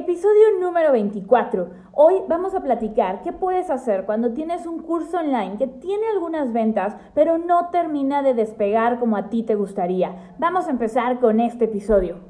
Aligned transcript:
Episodio 0.00 0.58
número 0.58 0.92
24. 0.92 1.68
Hoy 1.92 2.22
vamos 2.26 2.54
a 2.54 2.62
platicar 2.62 3.20
qué 3.20 3.34
puedes 3.34 3.68
hacer 3.68 4.06
cuando 4.06 4.32
tienes 4.32 4.64
un 4.64 4.78
curso 4.80 5.18
online 5.18 5.58
que 5.58 5.66
tiene 5.66 6.08
algunas 6.08 6.54
ventas, 6.54 6.96
pero 7.14 7.36
no 7.36 7.68
termina 7.68 8.22
de 8.22 8.32
despegar 8.32 8.98
como 8.98 9.18
a 9.18 9.28
ti 9.28 9.42
te 9.42 9.56
gustaría. 9.56 10.32
Vamos 10.38 10.68
a 10.68 10.70
empezar 10.70 11.20
con 11.20 11.38
este 11.38 11.66
episodio. 11.66 12.29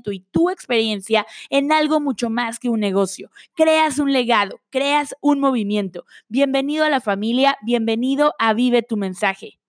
y 0.09 0.21
tu 0.31 0.49
experiencia 0.49 1.27
en 1.49 1.71
algo 1.71 1.99
mucho 1.99 2.29
más 2.29 2.57
que 2.57 2.69
un 2.69 2.79
negocio. 2.79 3.29
Creas 3.53 3.99
un 3.99 4.13
legado, 4.13 4.61
creas 4.69 5.13
un 5.21 5.41
movimiento. 5.41 6.05
Bienvenido 6.29 6.85
a 6.85 6.89
la 6.89 7.01
familia, 7.01 7.57
bienvenido 7.61 8.33
a 8.39 8.53
Vive 8.53 8.81
tu 8.81 8.95
mensaje. 8.95 9.59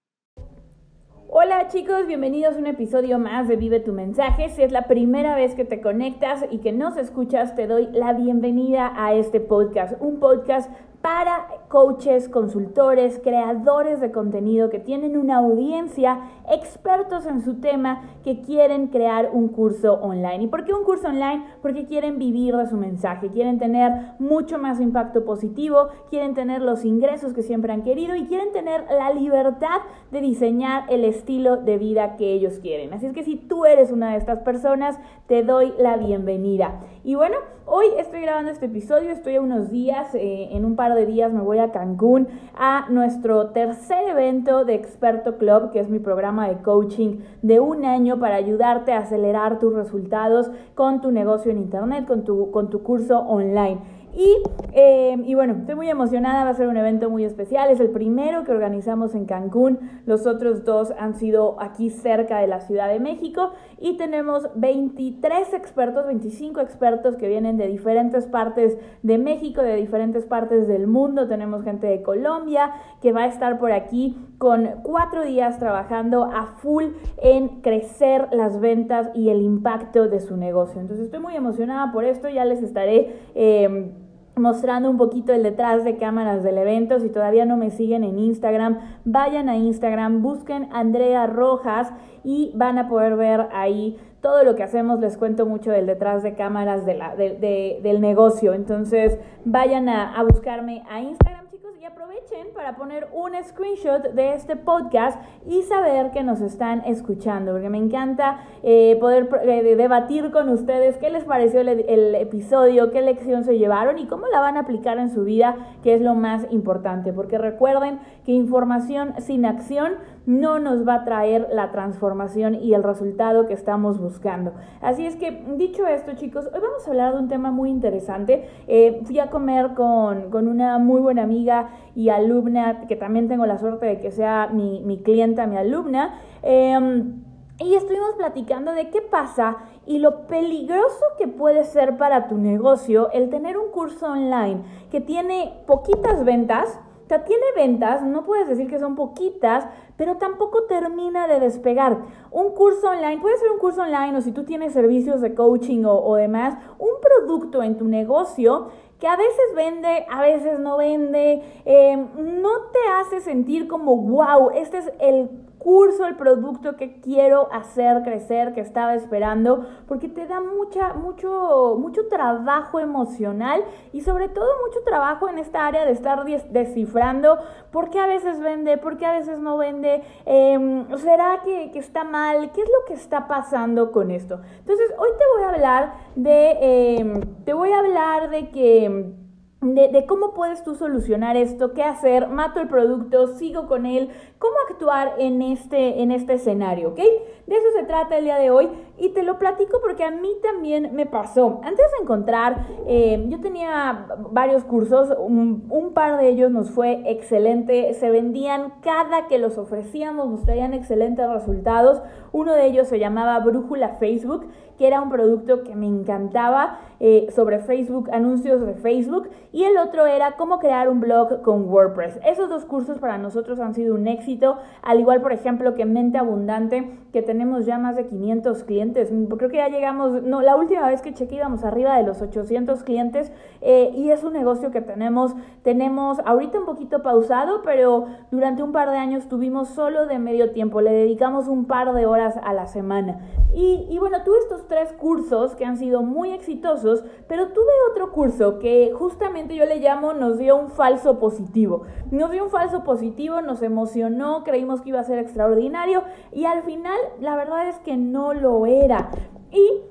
Hola 1.34 1.68
chicos, 1.68 2.06
bienvenidos 2.06 2.56
a 2.56 2.58
un 2.58 2.66
episodio 2.66 3.18
más 3.18 3.48
de 3.48 3.56
Vive 3.56 3.80
tu 3.80 3.94
mensaje. 3.94 4.50
Si 4.50 4.62
es 4.62 4.70
la 4.70 4.86
primera 4.86 5.34
vez 5.34 5.54
que 5.54 5.64
te 5.64 5.80
conectas 5.80 6.44
y 6.50 6.58
que 6.58 6.72
nos 6.72 6.98
escuchas, 6.98 7.56
te 7.56 7.66
doy 7.66 7.88
la 7.90 8.12
bienvenida 8.12 8.92
a 8.94 9.14
este 9.14 9.40
podcast, 9.40 9.94
un 9.98 10.20
podcast 10.20 10.70
para 11.02 11.48
coaches, 11.68 12.28
consultores, 12.28 13.20
creadores 13.22 14.00
de 14.00 14.12
contenido 14.12 14.70
que 14.70 14.78
tienen 14.78 15.16
una 15.16 15.38
audiencia, 15.38 16.30
expertos 16.48 17.26
en 17.26 17.42
su 17.42 17.60
tema, 17.60 18.02
que 18.22 18.40
quieren 18.40 18.86
crear 18.86 19.30
un 19.32 19.48
curso 19.48 19.94
online. 19.94 20.44
¿Y 20.44 20.46
por 20.46 20.64
qué 20.64 20.72
un 20.72 20.84
curso 20.84 21.08
online? 21.08 21.44
Porque 21.60 21.86
quieren 21.86 22.18
vivir 22.18 22.56
de 22.56 22.68
su 22.68 22.76
mensaje, 22.76 23.30
quieren 23.30 23.58
tener 23.58 23.92
mucho 24.20 24.58
más 24.58 24.80
impacto 24.80 25.24
positivo, 25.24 25.88
quieren 26.08 26.34
tener 26.34 26.62
los 26.62 26.84
ingresos 26.84 27.32
que 27.32 27.42
siempre 27.42 27.72
han 27.72 27.82
querido 27.82 28.14
y 28.14 28.26
quieren 28.26 28.52
tener 28.52 28.84
la 28.88 29.12
libertad 29.12 29.80
de 30.12 30.20
diseñar 30.20 30.84
el 30.88 31.04
estilo 31.04 31.56
de 31.56 31.78
vida 31.78 32.16
que 32.16 32.32
ellos 32.32 32.60
quieren. 32.60 32.92
Así 32.94 33.06
es 33.06 33.12
que 33.12 33.24
si 33.24 33.36
tú 33.36 33.64
eres 33.64 33.90
una 33.90 34.12
de 34.12 34.18
estas 34.18 34.38
personas, 34.40 34.98
te 35.26 35.42
doy 35.42 35.74
la 35.78 35.96
bienvenida. 35.96 36.80
Y 37.02 37.16
bueno, 37.16 37.36
hoy 37.66 37.86
estoy 37.98 38.20
grabando 38.22 38.50
este 38.50 38.66
episodio, 38.66 39.10
estoy 39.10 39.36
a 39.36 39.40
unos 39.40 39.70
días, 39.70 40.14
eh, 40.14 40.48
en 40.52 40.64
un 40.64 40.76
par 40.76 40.94
de 40.94 41.06
días 41.06 41.32
me 41.32 41.40
voy 41.40 41.58
a 41.58 41.72
Cancún 41.72 42.28
a 42.54 42.86
nuestro 42.90 43.50
tercer 43.50 44.08
evento 44.08 44.64
de 44.64 44.74
Experto 44.74 45.38
Club, 45.38 45.70
que 45.70 45.80
es 45.80 45.88
mi 45.88 45.98
programa 45.98 46.48
de 46.48 46.56
coaching 46.62 47.18
de 47.42 47.60
un 47.60 47.84
año 47.84 48.18
para 48.18 48.36
ayudarte 48.36 48.92
a 48.92 48.98
acelerar 48.98 49.58
tus 49.58 49.74
resultados 49.74 50.50
con 50.74 51.00
tu 51.00 51.10
negocio 51.10 51.50
en 51.50 51.58
Internet, 51.58 52.06
con 52.06 52.24
tu, 52.24 52.50
con 52.50 52.70
tu 52.70 52.82
curso 52.82 53.20
online. 53.20 53.80
Y, 54.14 54.36
eh, 54.74 55.16
y, 55.24 55.34
bueno, 55.34 55.54
estoy 55.54 55.74
muy 55.74 55.88
emocionada, 55.88 56.44
va 56.44 56.50
a 56.50 56.54
ser 56.54 56.68
un 56.68 56.76
evento 56.76 57.08
muy 57.08 57.24
especial, 57.24 57.70
es 57.70 57.80
el 57.80 57.90
primero 57.90 58.44
que 58.44 58.52
organizamos 58.52 59.14
en 59.14 59.24
Cancún, 59.24 59.78
los 60.04 60.26
otros 60.26 60.64
dos 60.64 60.92
han 60.98 61.14
sido 61.14 61.56
aquí 61.60 61.88
cerca 61.88 62.38
de 62.38 62.46
la 62.46 62.60
Ciudad 62.60 62.88
de 62.88 63.00
México 63.00 63.52
y 63.80 63.96
tenemos 63.96 64.50
23 64.54 65.54
expertos, 65.54 66.06
25 66.06 66.60
expertos 66.60 67.16
que 67.16 67.26
vienen 67.26 67.56
de 67.56 67.68
diferentes 67.68 68.26
partes 68.26 68.76
de 69.02 69.16
México, 69.16 69.62
de 69.62 69.76
diferentes 69.76 70.26
partes 70.26 70.68
del 70.68 70.86
mundo, 70.86 71.26
tenemos 71.26 71.64
gente 71.64 71.86
de 71.86 72.02
Colombia 72.02 72.72
que 73.00 73.12
va 73.12 73.22
a 73.22 73.26
estar 73.28 73.58
por 73.58 73.72
aquí 73.72 74.18
con 74.36 74.68
cuatro 74.82 75.24
días 75.24 75.58
trabajando 75.58 76.24
a 76.24 76.46
full 76.58 76.84
en 77.16 77.62
crecer 77.62 78.28
las 78.30 78.60
ventas 78.60 79.08
y 79.14 79.30
el 79.30 79.40
impacto 79.40 80.08
de 80.08 80.20
su 80.20 80.36
negocio. 80.36 80.82
Entonces 80.82 81.06
estoy 81.06 81.20
muy 81.20 81.34
emocionada 81.34 81.92
por 81.92 82.04
esto, 82.04 82.28
ya 82.28 82.44
les 82.44 82.62
estaré... 82.62 83.16
Eh, 83.34 83.92
mostrando 84.36 84.90
un 84.90 84.96
poquito 84.96 85.32
el 85.32 85.42
detrás 85.42 85.84
de 85.84 85.96
cámaras 85.96 86.42
del 86.42 86.58
evento. 86.58 87.00
Si 87.00 87.08
todavía 87.08 87.44
no 87.44 87.56
me 87.56 87.70
siguen 87.70 88.04
en 88.04 88.18
Instagram, 88.18 88.78
vayan 89.04 89.48
a 89.48 89.56
Instagram, 89.56 90.22
busquen 90.22 90.68
Andrea 90.72 91.26
Rojas 91.26 91.92
y 92.24 92.52
van 92.54 92.78
a 92.78 92.88
poder 92.88 93.16
ver 93.16 93.48
ahí 93.52 93.98
todo 94.20 94.44
lo 94.44 94.54
que 94.54 94.62
hacemos. 94.62 95.00
Les 95.00 95.16
cuento 95.16 95.46
mucho 95.46 95.70
del 95.70 95.86
detrás 95.86 96.22
de 96.22 96.34
cámaras 96.34 96.86
de 96.86 96.94
la, 96.94 97.14
del 97.16 98.00
negocio. 98.00 98.54
Entonces 98.54 99.18
vayan 99.44 99.88
a, 99.88 100.16
a 100.18 100.22
buscarme 100.22 100.82
a 100.88 101.00
Instagram 101.00 101.51
y 101.82 101.84
aprovechen 101.84 102.54
para 102.54 102.76
poner 102.76 103.08
un 103.12 103.32
screenshot 103.42 104.12
de 104.12 104.34
este 104.34 104.54
podcast 104.54 105.20
y 105.48 105.62
saber 105.62 106.12
que 106.12 106.22
nos 106.22 106.40
están 106.40 106.84
escuchando, 106.84 107.50
porque 107.50 107.70
me 107.70 107.78
encanta 107.78 108.44
eh, 108.62 108.96
poder 109.00 109.28
eh, 109.42 109.74
debatir 109.74 110.30
con 110.30 110.48
ustedes 110.48 110.96
qué 110.98 111.10
les 111.10 111.24
pareció 111.24 111.58
el, 111.58 112.14
episodio, 112.14 112.92
qué 112.92 113.02
lección 113.02 113.42
se 113.42 113.58
llevaron 113.58 113.98
y 113.98 114.06
cómo 114.06 114.28
la 114.28 114.38
van 114.38 114.56
a 114.58 114.60
aplicar 114.60 114.98
en 114.98 115.10
su 115.10 115.24
vida, 115.24 115.56
que 115.82 115.94
es 115.94 116.00
lo 116.00 116.14
más 116.14 116.46
importante, 116.50 117.12
porque 117.12 117.36
recuerden 117.36 117.98
que 118.24 118.30
información 118.30 119.14
sin 119.18 119.44
acción 119.44 119.94
no 120.26 120.58
nos 120.58 120.86
va 120.86 120.94
a 120.94 121.04
traer 121.04 121.48
la 121.52 121.72
transformación 121.72 122.54
y 122.54 122.74
el 122.74 122.82
resultado 122.82 123.46
que 123.46 123.54
estamos 123.54 123.98
buscando. 123.98 124.52
Así 124.80 125.06
es 125.06 125.16
que, 125.16 125.44
dicho 125.56 125.86
esto, 125.86 126.12
chicos, 126.14 126.48
hoy 126.52 126.60
vamos 126.60 126.86
a 126.86 126.90
hablar 126.90 127.14
de 127.14 127.20
un 127.20 127.28
tema 127.28 127.50
muy 127.50 127.70
interesante. 127.70 128.48
Eh, 128.66 129.00
fui 129.04 129.18
a 129.18 129.30
comer 129.30 129.74
con, 129.74 130.30
con 130.30 130.48
una 130.48 130.78
muy 130.78 131.00
buena 131.00 131.22
amiga 131.22 131.70
y 131.94 132.08
alumna, 132.08 132.86
que 132.86 132.96
también 132.96 133.28
tengo 133.28 133.46
la 133.46 133.58
suerte 133.58 133.86
de 133.86 134.00
que 134.00 134.10
sea 134.10 134.48
mi, 134.52 134.80
mi 134.80 135.02
clienta, 135.02 135.46
mi 135.46 135.56
alumna. 135.56 136.20
Em, 136.42 137.22
y 137.58 137.74
estuvimos 137.74 138.14
platicando 138.16 138.72
de 138.72 138.90
qué 138.90 139.02
pasa 139.02 139.58
y 139.86 139.98
lo 139.98 140.26
peligroso 140.26 141.04
que 141.18 141.28
puede 141.28 141.64
ser 141.64 141.96
para 141.96 142.26
tu 142.26 142.36
negocio 142.36 143.10
el 143.12 143.30
tener 143.30 143.56
un 143.56 143.70
curso 143.70 144.06
online 144.06 144.62
que 144.90 145.00
tiene 145.00 145.62
poquitas 145.66 146.24
ventas, 146.24 146.80
sea, 147.12 147.24
tiene 147.24 147.44
ventas, 147.54 148.02
no 148.02 148.24
puedes 148.24 148.48
decir 148.48 148.68
que 148.68 148.78
son 148.78 148.96
poquitas, 148.96 149.66
pero 149.96 150.16
tampoco 150.16 150.64
termina 150.64 151.26
de 151.28 151.40
despegar. 151.40 151.98
Un 152.30 152.52
curso 152.54 152.88
online, 152.88 153.20
puede 153.20 153.36
ser 153.36 153.50
un 153.50 153.58
curso 153.58 153.82
online 153.82 154.16
o 154.16 154.20
si 154.22 154.32
tú 154.32 154.44
tienes 154.44 154.72
servicios 154.72 155.20
de 155.20 155.34
coaching 155.34 155.84
o, 155.84 156.14
demás, 156.16 156.56
un 156.78 157.00
producto 157.00 157.62
en 157.62 157.76
tu 157.76 157.86
negocio 157.86 158.68
que 158.98 159.06
a 159.08 159.16
veces 159.16 159.54
vende, 159.54 160.06
a 160.10 160.22
veces 160.22 160.58
no 160.60 160.78
vende, 160.78 161.42
eh, 161.64 161.96
no 161.96 162.50
te 162.72 162.78
hace 163.00 163.20
sentir 163.20 163.68
como, 163.68 163.96
wow, 163.96 164.50
este 164.54 164.78
es 164.78 164.92
el 165.00 165.28
curso, 165.62 166.06
el 166.06 166.16
producto 166.16 166.76
que 166.76 167.00
quiero 167.00 167.48
hacer 167.52 168.02
crecer, 168.02 168.52
que 168.52 168.60
estaba 168.60 168.94
esperando, 168.94 169.64
porque 169.86 170.08
te 170.08 170.26
da 170.26 170.40
mucha, 170.40 170.94
mucho, 170.94 171.76
mucho 171.78 172.08
trabajo 172.08 172.80
emocional 172.80 173.62
y 173.92 174.00
sobre 174.00 174.28
todo 174.28 174.46
mucho 174.66 174.80
trabajo 174.84 175.28
en 175.28 175.38
esta 175.38 175.66
área 175.66 175.84
de 175.84 175.92
estar 175.92 176.24
descifrando 176.24 177.38
por 177.70 177.90
qué 177.90 178.00
a 178.00 178.06
veces 178.06 178.40
vende, 178.40 178.76
por 178.76 178.96
qué 178.96 179.06
a 179.06 179.12
veces 179.12 179.38
no 179.38 179.56
vende, 179.56 180.02
em, 180.26 180.86
será 180.96 181.42
que, 181.44 181.70
que, 181.70 181.78
está 181.78 182.02
mal, 182.02 182.50
qué 182.52 182.62
es 182.62 182.68
lo 182.68 182.84
que 182.86 182.94
está 182.94 183.28
pasando 183.28 183.92
con 183.92 184.10
esto. 184.10 184.40
Entonces, 184.58 184.92
hoy 184.98 185.10
te 185.16 185.24
voy 185.34 185.42
a 185.44 185.48
hablar 185.54 185.92
de, 186.16 186.96
em, 186.98 187.20
te 187.44 187.54
voy 187.54 187.70
a 187.70 187.78
hablar 187.78 188.30
de 188.30 188.50
que 188.50 189.21
de, 189.62 190.04
cómo 190.06 190.34
puedes 190.34 190.64
tú 190.64 190.74
solucionar 190.74 191.36
esto, 191.36 191.72
qué 191.72 191.84
hacer, 191.84 192.26
mato 192.26 192.60
el 192.60 192.68
producto, 192.68 193.28
sigo 193.28 193.68
con 193.68 193.86
él, 193.86 194.10
cómo 194.38 194.54
actuar 194.68 195.14
en 195.18 195.40
este, 195.40 196.02
en 196.02 196.10
este 196.10 196.34
escenario, 196.34 196.90
¿ok? 196.90 196.98
De 197.46 197.56
eso 197.56 197.66
se 197.76 197.84
trata 197.84 198.18
el 198.18 198.24
día 198.24 198.38
de 198.38 198.50
hoy 198.50 198.68
y 198.98 199.10
te 199.10 199.22
lo 199.22 199.38
platico 199.38 199.80
porque 199.80 200.04
a 200.04 200.10
mí 200.10 200.30
también 200.42 200.94
me 200.94 201.06
pasó. 201.06 201.60
Antes 201.62 201.86
de 201.92 202.02
encontrar, 202.02 202.66
eh, 202.86 203.24
yo 203.28 203.40
tenía 203.40 204.06
varios 204.30 204.64
cursos, 204.64 205.16
un, 205.18 205.66
un, 205.70 205.92
par 205.92 206.18
de 206.18 206.28
ellos 206.28 206.50
nos 206.50 206.70
fue 206.70 207.02
excelente, 207.06 207.94
se 207.94 208.10
vendían 208.10 208.74
cada 208.80 209.28
que 209.28 209.38
los 209.38 209.58
ofrecíamos, 209.58 210.28
nos 210.28 210.44
traían 210.44 210.74
excelentes 210.74 211.28
resultados. 211.28 212.02
Uno 212.32 212.52
de 212.52 212.66
ellos 212.66 212.88
se 212.88 212.98
llamaba 212.98 213.38
Brújula 213.40 213.90
Facebook 213.90 214.46
que 214.78 214.86
era 214.86 215.00
un 215.00 215.10
producto 215.10 215.62
que 215.62 215.76
me 215.76 215.86
encantaba 215.86 216.80
eh, 217.04 217.26
sobre 217.34 217.58
Facebook, 217.58 218.08
anuncios 218.12 218.64
de 218.64 218.74
Facebook, 218.74 219.28
y 219.50 219.64
el 219.64 219.76
otro 219.76 220.06
era 220.06 220.36
cómo 220.36 220.60
crear 220.60 220.88
un 220.88 221.00
blog 221.00 221.42
con 221.42 221.68
WordPress. 221.68 222.20
Esos 222.24 222.48
dos 222.48 222.64
cursos 222.64 223.00
para 223.00 223.18
nosotros 223.18 223.58
han 223.58 223.74
sido 223.74 223.96
un 223.96 224.06
éxito, 224.06 224.58
al 224.82 225.00
igual, 225.00 225.20
por 225.20 225.32
ejemplo, 225.32 225.74
que 225.74 225.84
Mente 225.84 226.18
Abundante, 226.18 226.96
que 227.12 227.20
tenemos 227.20 227.66
ya 227.66 227.76
más 227.76 227.96
de 227.96 228.06
500 228.06 228.62
clientes. 228.62 229.12
Creo 229.36 229.50
que 229.50 229.56
ya 229.56 229.68
llegamos, 229.68 230.22
no, 230.22 230.42
la 230.42 230.54
última 230.54 230.86
vez 230.86 231.02
que 231.02 231.12
chequeé 231.12 231.38
íbamos 231.38 231.64
arriba 231.64 231.96
de 231.96 232.04
los 232.04 232.22
800 232.22 232.84
clientes 232.84 233.32
eh, 233.62 233.90
y 233.96 234.10
es 234.10 234.22
un 234.22 234.32
negocio 234.32 234.70
que 234.70 234.80
tenemos, 234.80 235.34
tenemos 235.64 236.20
ahorita 236.24 236.60
un 236.60 236.66
poquito 236.66 237.02
pausado, 237.02 237.62
pero 237.64 238.06
durante 238.30 238.62
un 238.62 238.70
par 238.70 238.88
de 238.90 238.98
años 238.98 239.26
tuvimos 239.26 239.70
solo 239.70 240.06
de 240.06 240.20
medio 240.20 240.52
tiempo, 240.52 240.80
le 240.80 240.92
dedicamos 240.92 241.48
un 241.48 241.64
par 241.64 241.92
de 241.94 242.06
horas 242.06 242.36
a 242.44 242.52
la 242.52 242.68
semana. 242.68 243.18
Y, 243.52 243.88
y 243.90 243.98
bueno, 243.98 244.18
tuve 244.24 244.38
estos 244.38 244.68
tres 244.68 244.92
cursos 244.92 245.56
que 245.56 245.64
han 245.64 245.76
sido 245.76 246.02
muy 246.02 246.30
exitosos 246.30 246.91
pero 247.28 247.48
tuve 247.48 247.72
otro 247.90 248.12
curso 248.12 248.58
que 248.58 248.92
justamente 248.92 249.54
yo 249.54 249.66
le 249.66 249.80
llamo 249.80 250.12
nos 250.12 250.38
dio 250.38 250.56
un 250.56 250.70
falso 250.70 251.18
positivo. 251.18 251.82
Nos 252.10 252.30
dio 252.30 252.44
un 252.44 252.50
falso 252.50 252.84
positivo, 252.84 253.40
nos 253.40 253.62
emocionó, 253.62 254.44
creímos 254.44 254.80
que 254.80 254.90
iba 254.90 255.00
a 255.00 255.04
ser 255.04 255.18
extraordinario 255.18 256.02
y 256.32 256.44
al 256.44 256.62
final 256.62 256.98
la 257.20 257.36
verdad 257.36 257.68
es 257.68 257.78
que 257.80 257.96
no 257.96 258.34
lo 258.34 258.66
era. 258.66 259.10
Y 259.50 259.82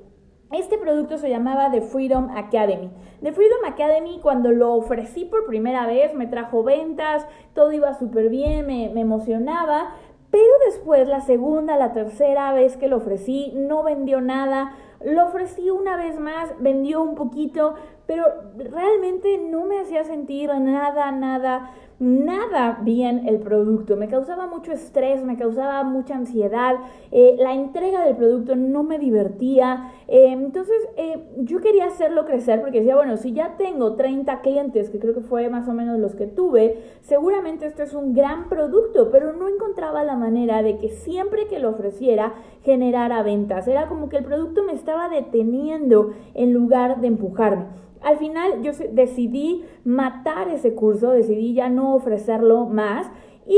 este 0.51 0.77
producto 0.77 1.17
se 1.17 1.29
llamaba 1.29 1.71
The 1.71 1.81
Freedom 1.81 2.29
Academy. 2.35 2.91
The 3.21 3.31
Freedom 3.31 3.63
Academy, 3.65 4.19
cuando 4.21 4.51
lo 4.51 4.73
ofrecí 4.73 5.25
por 5.25 5.45
primera 5.45 5.87
vez, 5.87 6.13
me 6.13 6.27
trajo 6.27 6.63
ventas, 6.63 7.25
todo 7.53 7.71
iba 7.71 7.93
súper 7.93 8.29
bien, 8.29 8.67
me, 8.67 8.89
me, 8.89 9.01
emocionaba, 9.01 9.93
pero 10.31 10.51
después, 10.65 11.07
la 11.07 11.21
segunda, 11.21 11.77
la 11.77 11.91
tercera 11.91 12.53
vez 12.53 12.77
que 12.77 12.87
lo 12.87 12.97
ofrecí, 12.97 13.53
no 13.55 13.83
vendió 13.83 14.21
nada. 14.21 14.75
Lo 15.05 15.25
ofrecí 15.27 15.69
una 15.69 15.97
vez 15.97 16.19
más, 16.19 16.49
vendió 16.59 17.01
un 17.01 17.15
poquito, 17.15 17.75
pero 18.11 18.25
realmente 18.57 19.37
no 19.37 19.65
me 19.65 19.79
hacía 19.79 20.03
sentir 20.03 20.49
nada, 20.49 21.13
nada 21.13 21.71
nada 22.01 22.79
bien 22.81 23.27
el 23.27 23.37
producto, 23.37 23.95
me 23.95 24.07
causaba 24.07 24.47
mucho 24.47 24.71
estrés, 24.71 25.23
me 25.23 25.37
causaba 25.37 25.83
mucha 25.83 26.15
ansiedad, 26.15 26.77
eh, 27.11 27.35
la 27.37 27.53
entrega 27.53 28.03
del 28.03 28.15
producto 28.15 28.55
no 28.55 28.81
me 28.81 28.97
divertía, 28.97 29.91
eh, 30.07 30.31
entonces 30.31 30.77
eh, 30.97 31.23
yo 31.37 31.61
quería 31.61 31.85
hacerlo 31.85 32.25
crecer 32.25 32.59
porque 32.59 32.79
decía, 32.79 32.95
bueno, 32.95 33.17
si 33.17 33.33
ya 33.33 33.55
tengo 33.55 33.97
30 33.97 34.41
clientes, 34.41 34.89
que 34.89 34.97
creo 34.97 35.13
que 35.13 35.21
fue 35.21 35.47
más 35.49 35.67
o 35.67 35.73
menos 35.73 35.99
los 35.99 36.15
que 36.15 36.25
tuve, 36.25 36.79
seguramente 37.01 37.67
esto 37.67 37.83
es 37.83 37.93
un 37.93 38.15
gran 38.15 38.49
producto, 38.49 39.11
pero 39.11 39.33
no 39.33 39.47
encontraba 39.47 40.03
la 40.03 40.15
manera 40.15 40.63
de 40.63 40.79
que 40.79 40.89
siempre 40.89 41.45
que 41.45 41.59
lo 41.59 41.69
ofreciera 41.69 42.33
generara 42.63 43.21
ventas, 43.21 43.67
era 43.67 43.87
como 43.87 44.09
que 44.09 44.17
el 44.17 44.23
producto 44.23 44.63
me 44.63 44.73
estaba 44.73 45.07
deteniendo 45.07 46.13
en 46.33 46.51
lugar 46.51 46.99
de 46.99 47.07
empujarme. 47.07 47.81
Al 48.01 48.17
final 48.17 48.61
yo 48.61 48.71
decidí 48.91 49.63
matar 49.83 50.49
ese 50.49 50.73
curso, 50.73 51.11
decidí 51.11 51.53
ya 51.53 51.69
no 51.69 51.95
ofrecerlo 51.95 52.65
más 52.65 53.07
y 53.47 53.57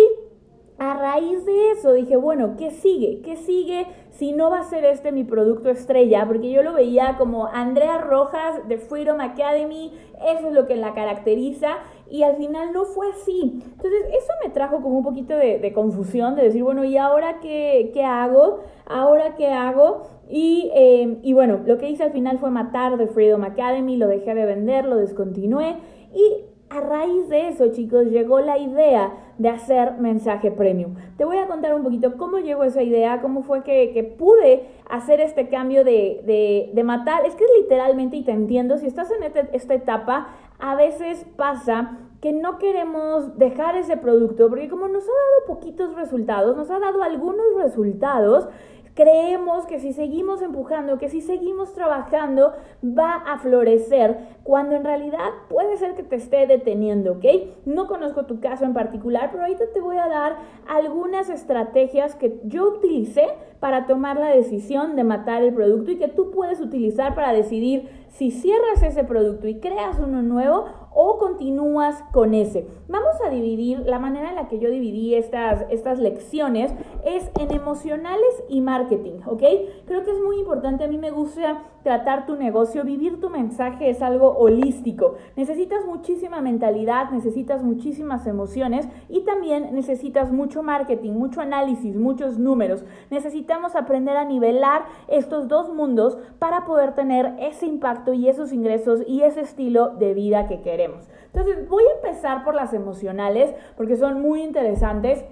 a 0.80 0.94
raíz 0.96 1.46
de 1.46 1.72
eso 1.72 1.94
dije, 1.94 2.18
bueno, 2.18 2.56
¿qué 2.58 2.72
sigue? 2.72 3.22
¿Qué 3.22 3.38
sigue 3.38 3.88
si 4.10 4.34
no 4.34 4.50
va 4.50 4.60
a 4.60 4.64
ser 4.64 4.84
este 4.86 5.12
mi 5.12 5.24
producto 5.24 5.70
estrella? 5.70 6.26
Porque 6.28 6.52
yo 6.52 6.64
lo 6.64 6.74
veía 6.74 7.16
como 7.18 7.48
Andrea 7.48 8.00
Rojas 8.00 8.68
de 8.68 8.78
Freedom 8.78 9.22
Academy, 9.22 9.94
eso 10.28 10.48
es 10.48 10.54
lo 10.54 10.66
que 10.66 10.76
la 10.76 10.94
caracteriza 10.94 11.78
y 12.10 12.24
al 12.24 12.36
final 12.38 12.74
no 12.74 12.86
fue 12.86 13.10
así. 13.12 13.62
Entonces 13.64 14.04
eso 14.10 14.34
me 14.44 14.50
trajo 14.50 14.82
como 14.82 14.98
un 14.98 15.04
poquito 15.04 15.38
de, 15.38 15.72
confusión, 15.74 16.36
de 16.36 16.44
decir, 16.44 16.64
bueno, 16.64 16.84
¿y 16.84 16.98
ahora 16.98 17.40
qué, 17.40 17.92
qué 17.94 18.04
hago? 18.04 18.62
¿Ahora 18.86 19.36
qué 19.36 19.48
hago? 19.48 20.04
Y, 20.30 20.72
em, 20.74 21.20
y, 21.22 21.34
bueno, 21.34 21.60
lo 21.66 21.78
que 21.78 21.90
hice 21.90 22.04
al 22.04 22.12
final 22.12 22.40
fue 22.40 22.50
matar 22.50 22.98
The 22.98 23.08
Freedom 23.08 23.44
Academy, 23.44 23.98
lo 23.98 24.08
dejé 24.08 24.34
de 24.34 24.46
vender, 24.46 24.86
lo 24.86 24.98
descontinué 24.98 25.76
y 26.14 26.46
a 26.74 26.80
raíz 26.80 27.30
de 27.30 27.50
eso, 27.50 27.68
chicos, 27.72 28.08
llegó 28.08 28.40
la 28.40 28.58
idea 28.58 29.14
de 29.38 29.50
hacer 29.50 29.94
mensaje 30.00 30.50
premium. 30.50 30.96
Te 31.18 31.26
voy 31.26 31.38
a 31.38 31.48
contar 31.48 31.76
un 31.76 31.84
poquito 31.84 32.18
cómo 32.18 32.40
llegó 32.40 32.64
esa 32.64 32.82
idea, 32.82 33.22
cómo 33.22 33.44
fue 33.44 33.64
que, 33.64 34.16
pude 34.18 34.68
hacer 34.90 35.22
este 35.22 35.50
cambio 35.50 35.84
de, 35.84 36.72
de, 36.74 36.84
matar. 36.84 37.26
Es 37.26 37.36
que 37.36 37.46
literalmente, 37.60 38.18
y 38.18 38.24
te 38.24 38.32
entiendo, 38.32 38.78
si 38.78 38.88
estás 38.88 39.12
en 39.12 39.24
este, 39.24 39.50
esta 39.54 39.76
etapa, 39.76 40.30
a 40.60 40.76
veces 40.76 41.26
pasa 41.36 42.00
que 42.22 42.32
no 42.32 42.58
queremos 42.58 43.38
dejar 43.38 43.76
ese 43.76 43.98
producto, 43.98 44.50
porque 44.50 44.70
como 44.70 44.88
nos 44.88 45.04
ha 45.04 45.08
dado 45.08 45.56
poquitos 45.56 45.94
resultados, 45.96 46.56
nos 46.56 46.72
ha 46.72 46.80
dado 46.80 47.04
algunos 47.04 47.46
resultados, 47.58 48.48
Creemos 48.96 49.66
que 49.66 49.80
si 49.80 49.92
seguimos 49.92 50.42
empujando, 50.42 51.00
que 51.00 51.10
si 51.10 51.22
seguimos 51.22 51.74
trabajando, 51.74 52.54
va 52.84 53.16
a 53.16 53.40
florecer, 53.40 54.18
cuando 54.44 54.76
en 54.76 54.84
realidad 54.84 55.30
puede 55.50 55.78
ser 55.78 55.96
que 55.96 56.04
te 56.04 56.16
esté 56.16 56.46
deteniendo, 56.46 57.14
¿ok? 57.14 57.26
No 57.66 57.88
conozco 57.88 58.26
tu 58.26 58.40
caso 58.40 58.66
en 58.66 58.74
particular, 58.74 59.30
pero 59.32 59.44
ahorita 59.44 59.66
te 59.74 59.80
voy 59.80 59.98
a 59.98 60.08
dar 60.08 60.38
algunas 60.68 61.30
estrategias 61.30 62.16
que 62.16 62.40
yo 62.44 62.68
utilicé 62.68 63.28
para 63.60 63.88
tomar 63.88 64.18
la 64.18 64.28
decisión 64.28 64.96
de 64.96 65.04
matar 65.04 65.42
el 65.42 65.54
producto 65.54 65.92
y 65.92 65.98
que 65.98 66.08
tú 66.08 66.32
puedes 66.32 66.60
utilizar 66.60 67.16
para 67.16 67.34
decidir 67.34 67.90
si 68.14 68.30
cierras 68.32 68.84
ese 68.84 69.04
producto 69.04 69.48
y 69.48 69.60
creas 69.60 70.00
uno 70.00 70.22
nuevo 70.22 70.66
o 70.94 71.18
continúas 71.18 72.04
con 72.12 72.36
ese. 72.36 72.68
Vamos 72.88 73.16
a 73.26 73.30
dividir, 73.30 73.80
la 73.80 73.98
manera 73.98 74.30
en 74.30 74.36
la 74.36 74.48
que 74.48 74.60
yo 74.60 74.70
dividí 74.70 75.16
estas, 75.16 75.66
estas 75.72 75.98
lecciones 76.00 76.72
es 77.04 77.32
en 77.40 77.52
emocionales 77.52 78.44
y 78.48 78.62
marketing, 78.62 79.20
¿ok? 79.26 79.44
Creo 79.86 80.04
que 80.04 80.12
es 80.12 80.20
muy 80.20 80.38
importante, 80.40 80.84
a 80.84 80.88
mí 80.88 81.00
me 81.00 81.10
gusta 81.10 81.64
tratar 81.84 82.26
tu 82.26 82.36
negocio, 82.36 82.84
vivir 82.84 83.20
tu 83.20 83.30
mensaje 83.30 83.90
es 83.90 84.02
algo 84.02 84.30
holístico. 84.38 85.16
Necesitas 85.36 85.86
muchísima 85.86 86.42
mentalidad, 86.42 87.12
necesitas 87.12 87.64
muchísimas 87.64 88.26
emociones 88.26 88.88
y 89.10 89.22
también 89.22 89.74
necesitas 89.74 90.32
mucho 90.32 90.64
marketing, 90.64 91.12
mucho 91.12 91.42
análisis, 91.42 91.96
muchos 91.96 92.40
números. 92.40 92.86
Necesitamos 93.12 93.76
aprender 93.76 94.18
a 94.18 94.26
nivelar 94.26 94.86
estos 95.08 95.48
dos 95.48 95.74
mundos 95.74 96.18
para 96.40 96.66
poder 96.66 96.96
tener 96.96 97.34
ese 97.40 97.66
impacto 97.66 98.14
y 98.14 98.28
esos 98.28 98.54
ingresos 98.54 99.02
y 99.08 99.22
ese 99.22 99.42
estilo 99.42 99.90
de 99.90 100.14
vida 100.14 100.48
que 100.48 100.62
queremos. 100.62 101.10
Entonces 101.26 101.68
voy 101.68 101.84
a 101.84 101.96
empezar 101.96 102.44
por 102.44 102.56
las 102.56 102.74
emocionales 102.74 103.54
porque 103.76 103.98
son 103.98 104.22
muy 104.22 104.42
interesantes. 104.42 105.26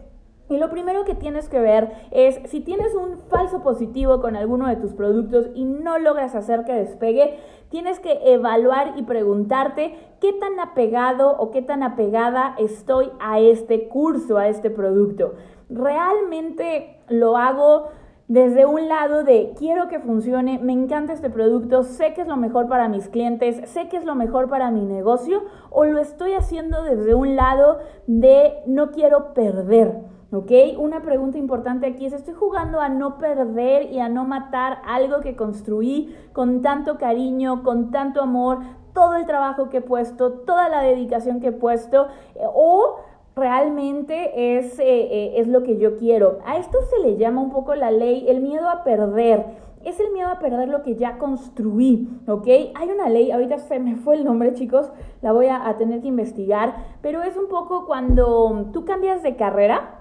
Y 0.51 0.57
lo 0.57 0.69
primero 0.69 1.05
que 1.05 1.15
tienes 1.15 1.47
que 1.47 1.61
ver 1.61 1.93
es 2.11 2.41
si 2.49 2.59
tienes 2.59 2.93
un 2.93 3.19
falso 3.29 3.63
positivo 3.63 4.19
con 4.19 4.35
alguno 4.35 4.67
de 4.67 4.75
tus 4.75 4.91
productos 4.91 5.47
y 5.55 5.63
no 5.63 5.97
logras 5.97 6.35
hacer 6.35 6.65
que 6.65 6.73
despegue, 6.73 7.39
tienes 7.69 8.01
que 8.01 8.19
evaluar 8.33 8.95
y 8.97 9.03
preguntarte 9.03 9.95
qué 10.19 10.33
tan 10.33 10.59
apegado 10.59 11.37
o 11.37 11.51
qué 11.51 11.61
tan 11.61 11.83
apegada 11.83 12.53
estoy 12.59 13.11
a 13.21 13.39
este 13.39 13.87
curso, 13.87 14.37
a 14.37 14.49
este 14.49 14.69
producto. 14.69 15.35
¿Realmente 15.69 16.99
lo 17.07 17.37
hago 17.37 17.87
desde 18.27 18.65
un 18.65 18.89
lado 18.89 19.23
de 19.23 19.53
quiero 19.57 19.87
que 19.87 19.99
funcione, 19.99 20.59
me 20.59 20.73
encanta 20.73 21.13
este 21.13 21.29
producto, 21.29 21.83
sé 21.83 22.13
que 22.13 22.21
es 22.21 22.27
lo 22.27 22.35
mejor 22.35 22.67
para 22.67 22.89
mis 22.89 23.07
clientes, 23.07 23.69
sé 23.69 23.87
que 23.87 23.95
es 23.95 24.03
lo 24.03 24.15
mejor 24.15 24.49
para 24.49 24.69
mi 24.69 24.83
negocio, 24.83 25.43
o 25.69 25.85
lo 25.85 25.97
estoy 25.97 26.33
haciendo 26.33 26.83
desde 26.83 27.15
un 27.15 27.37
lado 27.37 27.79
de 28.05 28.53
no 28.67 28.91
quiero 28.91 29.33
perder. 29.33 30.20
¿Ok? 30.33 30.51
Una 30.77 31.01
pregunta 31.01 31.37
importante 31.37 31.85
aquí 31.85 32.05
es, 32.05 32.13
¿estoy 32.13 32.33
jugando 32.33 32.79
a 32.79 32.87
no 32.87 33.17
perder 33.17 33.91
y 33.91 33.99
a 33.99 34.07
no 34.07 34.23
matar 34.23 34.81
algo 34.85 35.19
que 35.19 35.35
construí 35.35 36.15
con 36.31 36.61
tanto 36.61 36.97
cariño, 36.97 37.63
con 37.63 37.91
tanto 37.91 38.21
amor, 38.21 38.59
todo 38.93 39.15
el 39.15 39.25
trabajo 39.25 39.69
que 39.69 39.77
he 39.77 39.81
puesto, 39.81 40.31
toda 40.31 40.69
la 40.69 40.81
dedicación 40.81 41.41
que 41.41 41.47
he 41.47 41.51
puesto? 41.51 42.07
¿O 42.55 42.95
realmente 43.35 44.57
es, 44.57 44.79
eh, 44.79 44.83
eh, 44.85 45.33
es 45.37 45.47
lo 45.47 45.63
que 45.63 45.77
yo 45.77 45.97
quiero. 45.97 46.39
A 46.45 46.57
esto 46.57 46.77
se 46.89 46.99
le 46.99 47.17
llama 47.17 47.41
un 47.41 47.51
poco 47.51 47.75
la 47.75 47.91
ley, 47.91 48.25
el 48.29 48.41
miedo 48.41 48.69
a 48.69 48.83
perder. 48.83 49.45
Es 49.83 49.99
el 49.99 50.11
miedo 50.11 50.29
a 50.29 50.39
perder 50.39 50.69
lo 50.69 50.83
que 50.83 50.95
ya 50.95 51.17
construí, 51.17 52.07
¿ok? 52.27 52.47
Hay 52.75 52.89
una 52.93 53.09
ley, 53.09 53.31
ahorita 53.31 53.57
se 53.57 53.79
me 53.79 53.95
fue 53.95 54.15
el 54.15 54.25
nombre, 54.25 54.53
chicos, 54.53 54.91
la 55.21 55.31
voy 55.31 55.47
a 55.47 55.75
tener 55.77 56.01
que 56.01 56.07
investigar, 56.07 56.75
pero 57.01 57.23
es 57.23 57.35
un 57.35 57.47
poco 57.47 57.87
cuando 57.87 58.69
tú 58.71 58.85
cambias 58.85 59.23
de 59.23 59.35
carrera, 59.35 60.00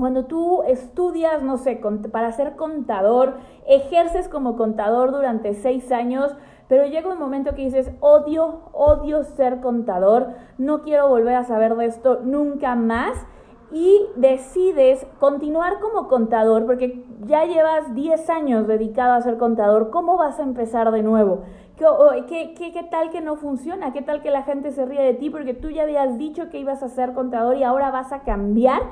cuando 0.00 0.24
tú 0.24 0.62
estudias, 0.64 1.42
no 1.42 1.56
sé, 1.58 1.80
para 2.10 2.32
ser 2.32 2.56
contador, 2.56 3.34
ejerces 3.66 4.28
como 4.28 4.56
contador 4.56 5.12
durante 5.12 5.54
seis 5.54 5.92
años, 5.92 6.34
pero 6.68 6.86
llega 6.86 7.12
un 7.12 7.18
momento 7.18 7.54
que 7.54 7.62
dices, 7.62 7.90
odio, 8.00 8.60
odio 8.72 9.24
ser 9.24 9.60
contador, 9.60 10.28
no 10.56 10.82
quiero 10.82 11.08
volver 11.08 11.34
a 11.34 11.44
saber 11.44 11.74
de 11.76 11.86
esto 11.86 12.20
nunca 12.22 12.74
más. 12.74 13.16
Y 13.72 14.00
decides 14.16 15.06
continuar 15.20 15.78
como 15.78 16.08
contador 16.08 16.66
porque 16.66 17.04
ya 17.20 17.44
llevas 17.44 17.94
10 17.94 18.28
años 18.28 18.66
dedicado 18.66 19.12
a 19.12 19.20
ser 19.20 19.38
contador. 19.38 19.90
¿Cómo 19.90 20.16
vas 20.16 20.40
a 20.40 20.42
empezar 20.42 20.90
de 20.90 21.04
nuevo? 21.04 21.42
¿Qué, 22.28 22.52
qué, 22.58 22.72
qué, 22.72 22.82
tal 22.82 23.10
que 23.10 23.20
no 23.20 23.36
funciona? 23.36 23.92
¿Qué 23.92 24.02
tal 24.02 24.22
que 24.22 24.30
la 24.30 24.42
gente 24.42 24.70
se 24.70 24.84
ríe 24.84 25.00
de 25.00 25.14
ti 25.14 25.30
porque 25.30 25.54
tú 25.54 25.70
ya 25.70 25.84
habías 25.84 26.18
dicho 26.18 26.50
que 26.50 26.58
ibas 26.58 26.82
a 26.82 26.88
ser 26.88 27.14
contador 27.14 27.56
y 27.56 27.62
ahora 27.62 27.90
vas 27.90 28.12
a 28.12 28.22
cambiar? 28.22 28.82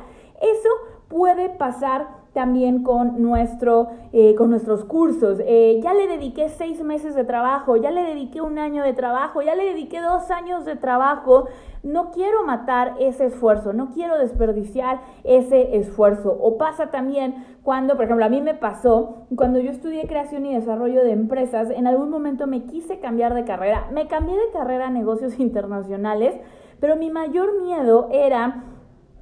Eso 0.40 0.68
puede 1.08 1.48
pasar 1.48 2.08
también 2.32 2.84
con, 2.84 3.20
nuestro, 3.20 3.88
eh, 4.12 4.34
con 4.36 4.50
nuestros 4.50 4.84
cursos. 4.84 5.40
Eh, 5.44 5.80
ya 5.82 5.94
le 5.94 6.06
dediqué 6.06 6.48
seis 6.50 6.82
meses 6.82 7.14
de 7.16 7.24
trabajo, 7.24 7.76
ya 7.76 7.90
le 7.90 8.02
dediqué 8.02 8.40
un 8.40 8.58
año 8.58 8.84
de 8.84 8.92
trabajo, 8.92 9.42
ya 9.42 9.54
le 9.54 9.64
dediqué 9.64 10.00
dos 10.00 10.30
años 10.30 10.64
de 10.64 10.76
trabajo. 10.76 11.48
No 11.82 12.10
quiero 12.10 12.44
matar 12.44 12.94
ese 13.00 13.26
esfuerzo, 13.26 13.72
no 13.72 13.90
quiero 13.90 14.18
desperdiciar 14.18 15.00
ese 15.24 15.78
esfuerzo. 15.78 16.36
O 16.40 16.58
pasa 16.58 16.90
también 16.90 17.44
cuando, 17.62 17.96
por 17.96 18.04
ejemplo, 18.04 18.24
a 18.24 18.28
mí 18.28 18.40
me 18.40 18.54
pasó, 18.54 19.26
cuando 19.34 19.58
yo 19.58 19.70
estudié 19.70 20.06
creación 20.06 20.46
y 20.46 20.54
desarrollo 20.54 21.02
de 21.02 21.12
empresas, 21.12 21.70
en 21.70 21.86
algún 21.86 22.10
momento 22.10 22.46
me 22.46 22.64
quise 22.64 23.00
cambiar 23.00 23.34
de 23.34 23.44
carrera. 23.44 23.88
Me 23.92 24.06
cambié 24.06 24.36
de 24.36 24.50
carrera 24.52 24.88
a 24.88 24.90
negocios 24.90 25.38
internacionales, 25.40 26.34
pero 26.78 26.94
mi 26.94 27.10
mayor 27.10 27.60
miedo 27.62 28.08
era 28.12 28.62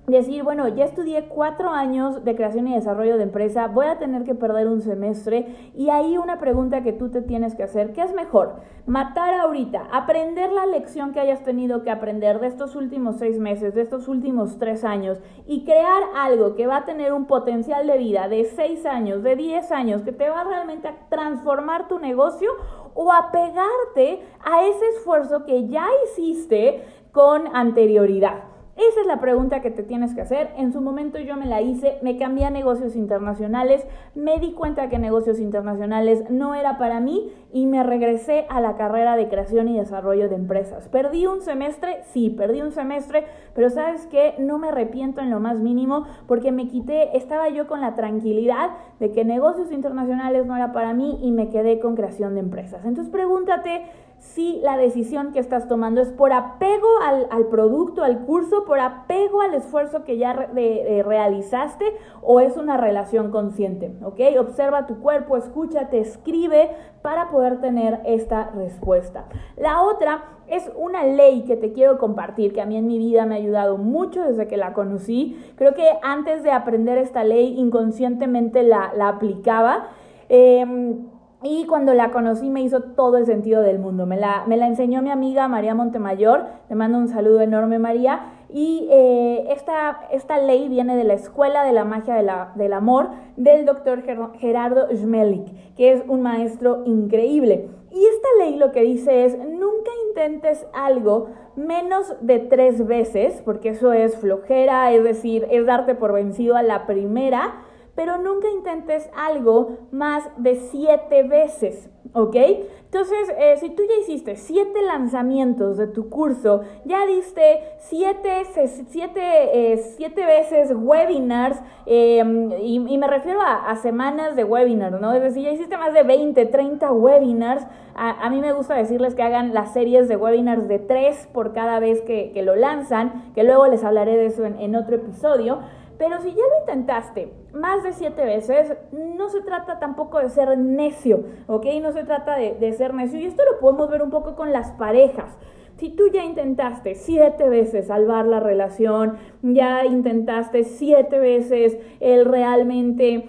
decir, 0.07 0.45
bueno, 0.45 0.69
ya 0.69 0.85
estudié 0.85 1.27
cuatro 1.27 1.71
años 1.71 2.25
de 2.25 2.37
creación 2.37 2.69
y 2.69 2.75
desarrollo 2.75 3.17
de 3.17 3.25
empresa, 3.25 3.67
voy 3.67 3.87
a 3.87 3.99
tener 3.99 4.23
que 4.23 4.35
perder 4.35 4.69
un 4.69 4.81
semestre 4.81 5.73
y 5.75 5.91
ahí 5.91 6.17
una 6.17 6.39
pregunta 6.39 6.83
que 6.83 6.93
tú 6.93 7.11
te 7.11 7.23
tienes 7.23 7.55
que 7.57 7.65
hacer, 7.65 7.93
¿qué 7.93 8.03
es 8.03 8.15
mejor? 8.15 8.61
Matar 8.87 9.35
ahorita, 9.35 9.89
aprender 9.93 10.53
la 10.53 10.67
lección 10.67 11.13
que 11.13 11.19
hayas 11.19 11.43
tenido 11.43 11.83
que 11.83 11.91
aprender 11.91 12.39
de 12.39 12.47
estos 12.47 12.77
últimos 12.77 13.17
seis 13.17 13.41
meses, 13.41 13.75
de 13.75 13.83
estos 13.83 14.07
últimos 14.07 14.59
tres 14.59 14.85
años 14.85 15.19
y 15.45 15.65
crear 15.65 16.03
algo 16.15 16.55
que 16.55 16.69
va 16.69 16.79
a 16.79 16.85
tener 16.85 17.13
un 17.13 17.27
potencial 17.27 17.87
de 17.87 17.99
vida 17.99 18.29
de 18.29 18.45
seis 18.45 18.87
años, 18.87 19.25
de 19.25 19.35
diez 19.35 19.73
años, 19.73 20.03
que 20.03 20.13
te 20.13 20.31
va 20.31 20.45
realmente 20.45 20.87
a 20.87 21.09
transformar 21.09 21.89
tu 21.89 21.99
negocio 21.99 22.51
o 22.95 23.13
apegarte 23.13 24.23
a 24.45 24.65
ese 24.65 24.89
esfuerzo 24.97 25.45
que 25.45 25.69
ya 25.69 25.87
hiciste 26.05 26.85
con 27.11 27.49
anterioridad. 27.55 28.56
Esa 28.77 29.01
es 29.01 29.07
la 29.07 29.21
pregunta 29.21 29.63
que 29.63 29.71
te 29.71 29.83
tienes 29.83 30.15
que 30.15 30.21
hacer. 30.21 30.51
En 30.59 30.71
su 30.71 30.83
momento 30.83 31.19
yo 31.19 31.35
me 31.37 31.47
la 31.47 31.63
hice, 31.63 31.99
me 32.03 32.19
cambié 32.19 32.45
a 32.45 32.51
negocios 32.51 32.95
internacionales, 32.95 33.87
me 34.15 34.39
di 34.39 34.53
cuenta 34.53 34.91
que 34.91 34.99
negocios 34.99 35.41
internacionales 35.41 36.29
no 36.29 36.55
era 36.55 36.77
para 36.77 37.01
mí 37.01 37.33
y 37.55 37.65
me 37.65 37.83
regresé 37.83 38.45
a 38.51 38.61
la 38.61 38.77
carrera 38.77 39.17
de 39.17 39.29
creación 39.29 39.69
y 39.69 39.79
desarrollo 39.79 40.29
de 40.29 40.35
empresas. 40.35 40.89
Perdí 40.89 41.27
un 41.27 41.41
semestre, 41.41 42.03
sí, 42.13 42.29
perdí 42.29 42.61
un 42.61 42.71
semestre, 42.71 43.25
pero 43.55 43.71
sabes 43.71 44.07
que 44.09 44.35
no 44.39 44.59
me 44.59 44.69
arrepiento 44.69 45.23
en 45.23 45.31
lo 45.31 45.41
más 45.41 45.59
mínimo 45.59 46.05
porque 46.27 46.53
me 46.53 46.69
quité, 46.69 47.17
estaba 47.17 47.49
yo 47.49 47.67
con 47.69 47.81
la 47.81 47.95
tranquilidad 47.95 48.73
de 49.01 49.11
que 49.11 49.25
negocios 49.25 49.73
internacionales 49.73 50.45
no 50.45 50.55
era 50.55 50.73
para 50.73 50.93
mí 50.93 51.19
y 51.23 51.33
me 51.33 51.49
quedé 51.49 51.81
con 51.81 51.97
creación 51.97 52.35
de 52.35 52.41
empresas. 52.41 52.85
Entonces 52.85 53.11
pregúntate 53.11 53.85
si 54.19 54.61
la 54.63 54.77
decisión 54.77 55.33
que 55.33 55.39
estás 55.39 55.69
tomando 55.69 56.01
es 56.01 56.09
por 56.09 56.33
apego 56.33 56.89
al, 57.03 57.47
producto, 57.47 58.03
al 58.03 58.21
curso, 58.25 58.65
por 58.65 58.81
apego 58.81 59.41
al 59.41 59.55
esfuerzo 59.55 60.05
que 60.05 60.19
ya 60.19 60.33
realizaste 60.33 61.85
o 62.23 62.41
es 62.41 62.57
una 62.57 62.77
relación 62.77 63.31
consciente, 63.31 63.95
¿ok? 64.03 64.21
Observa 64.39 64.87
tu 64.87 65.01
cuerpo, 65.01 65.37
escúchate, 65.37 66.01
escribe 66.01 66.71
para 67.03 67.31
poder 67.31 67.61
tener 67.61 68.01
esta 68.05 68.51
respuesta. 68.51 69.27
La 69.57 69.83
otra 69.83 70.25
es 70.49 70.71
una 70.77 71.05
ley 71.05 71.43
que 71.43 71.57
te 71.57 71.73
quiero 71.73 71.99
compartir, 71.99 72.53
que 72.53 72.61
a 72.61 72.67
mí 72.67 72.77
en 72.77 72.87
mi 72.87 72.99
vida 72.99 73.27
me 73.27 73.37
ha 73.37 73.39
ayudado 73.39 73.79
mucho 73.79 74.23
desde 74.23 74.47
que 74.47 74.57
la 74.57 74.73
conocí. 74.73 75.37
Creo 75.57 75.75
que 75.75 75.89
antes 76.03 76.43
de 76.43 76.51
aprender 76.51 76.99
esta 76.99 77.25
ley 77.25 77.59
inconscientemente 77.59 78.63
la, 78.63 78.93
aplicaba. 79.01 79.89
Em, 80.29 81.07
y 81.49 81.65
cuando 81.67 81.95
la 81.95 82.11
conocí 82.11 82.51
me 82.51 82.63
hizo 82.63 82.81
todo 82.81 83.19
el 83.19 83.27
sentido 83.27 83.63
del 83.63 83.79
mundo. 83.79 84.05
Me 84.05 84.17
la, 84.17 84.45
me 84.47 84.57
la 84.57 84.67
enseñó 84.67 85.01
mi 85.01 85.11
amiga 85.11 85.47
María 85.47 85.75
Montemayor. 85.75 86.45
Te 86.69 86.75
mando 86.75 86.99
un 86.99 87.09
saludo 87.09 87.41
enorme, 87.41 87.79
María. 87.79 88.33
Y 88.53 88.89
eh, 88.91 89.47
esta, 89.51 90.01
esta, 90.11 90.39
ley 90.39 90.69
viene 90.69 90.97
de 90.97 91.05
la 91.05 91.15
Escuela 91.15 91.65
de 91.65 91.73
la 91.73 91.85
Magia 91.85 92.15
de 92.15 92.27
del 92.63 92.73
Amor 92.73 93.11
del 93.37 93.65
doctor 93.65 94.03
Gerardo 94.39 94.89
Schmelik, 94.93 95.75
que 95.77 95.93
es 95.93 96.03
un 96.09 96.23
maestro 96.23 96.83
increíble. 96.85 97.69
Y 97.93 98.05
esta 98.05 98.29
ley 98.39 98.57
lo 98.57 98.73
que 98.73 98.83
dice 98.83 99.25
es, 99.25 99.39
nunca 99.39 99.91
intentes 100.09 100.67
algo 100.75 101.29
menos 101.55 102.15
de 102.21 102.41
tres 102.41 102.87
veces, 102.87 103.41
porque 103.45 103.71
eso 103.71 103.93
es 103.93 104.17
flojera, 104.17 104.93
es 104.93 105.05
decir, 105.05 105.47
es 105.51 105.65
darte 105.65 105.95
por 105.95 106.13
vencido 106.13 106.57
a 106.57 106.63
la 106.63 106.87
primera 106.87 107.63
pero 107.97 108.19
nunca 108.19 108.49
intentes 108.51 109.11
algo 109.17 109.79
más 109.91 110.23
de 110.37 110.57
siete 110.71 111.23
veces, 111.23 111.89
¿ok? 112.13 112.37
Entonces, 112.85 113.35
eh, 113.39 113.57
si 113.59 113.71
tú 113.71 113.83
ya 113.89 114.01
hiciste 114.01 114.37
siete 114.37 114.83
lanzamientos 114.83 115.77
de 115.77 115.89
tu 115.89 116.09
curso, 116.09 116.61
ya 116.85 117.05
diste 117.07 117.61
siete, 117.79 118.45
siete, 118.89 119.77
siete 119.97 120.25
veces 120.25 120.73
webinars, 120.75 121.59
em, 121.87 122.53
y, 122.61 122.99
me 122.99 123.09
refiero 123.09 123.41
a, 123.43 123.75
semanas 123.77 124.37
de 124.37 124.45
webinars, 124.45 125.01
¿no? 125.01 125.13
Es 125.13 125.23
decir, 125.23 125.45
ya 125.45 125.51
hiciste 125.51 125.77
más 125.77 125.93
de 125.93 126.03
20, 126.03 126.47
30 126.47 126.93
webinars, 126.93 127.67
a, 127.95 128.29
mí 128.29 128.41
me 128.41 128.53
gusta 128.53 128.75
decirles 128.75 129.15
que 129.15 129.23
hagan 129.23 129.55
las 129.55 129.73
series 129.73 130.07
de 130.07 130.17
webinars 130.17 130.69
de 130.69 130.79
tres 130.79 131.29
por 131.33 131.55
cada 131.55 131.81
vez 131.81 132.03
que, 132.03 132.31
lo 132.43 132.55
lanzan, 132.55 133.33
que 133.35 133.43
luego 133.43 133.67
les 133.69 133.83
hablaré 133.85 134.17
de 134.17 134.27
eso 134.27 134.45
en 134.45 134.77
otro 134.77 134.97
episodio. 134.97 135.61
Pero 135.99 136.21
si 136.21 136.31
ya 136.31 136.43
lo 136.43 136.61
intentaste 136.61 137.33
más 137.53 137.83
de 137.83 137.93
siete 137.93 138.25
veces, 138.25 138.77
no 138.93 139.29
se 139.31 139.41
trata 139.41 139.79
tampoco 139.79 140.19
de 140.19 140.29
ser 140.29 140.57
necio, 140.59 141.25
¿ok? 141.47 141.67
No 141.81 141.93
se 141.93 142.05
trata 142.05 142.37
de, 142.37 142.73
ser 142.73 142.93
necio. 142.93 143.19
Y 143.19 143.25
esto 143.25 143.43
lo 143.51 143.59
podemos 143.61 143.91
ver 143.91 144.03
un 144.03 144.11
poco 144.11 144.37
con 144.37 144.53
las 144.53 144.73
parejas. 144.73 145.37
Si 145.77 145.91
tú 145.91 146.05
ya 146.13 146.25
intentaste 146.25 146.95
siete 146.95 147.49
veces 147.49 147.89
salvar 147.89 148.27
la 148.27 148.41
relación, 148.41 149.19
ya 149.43 149.85
intentaste 149.85 150.65
siete 150.65 151.19
veces 151.19 151.79
el 152.01 152.25
realmente 152.25 153.29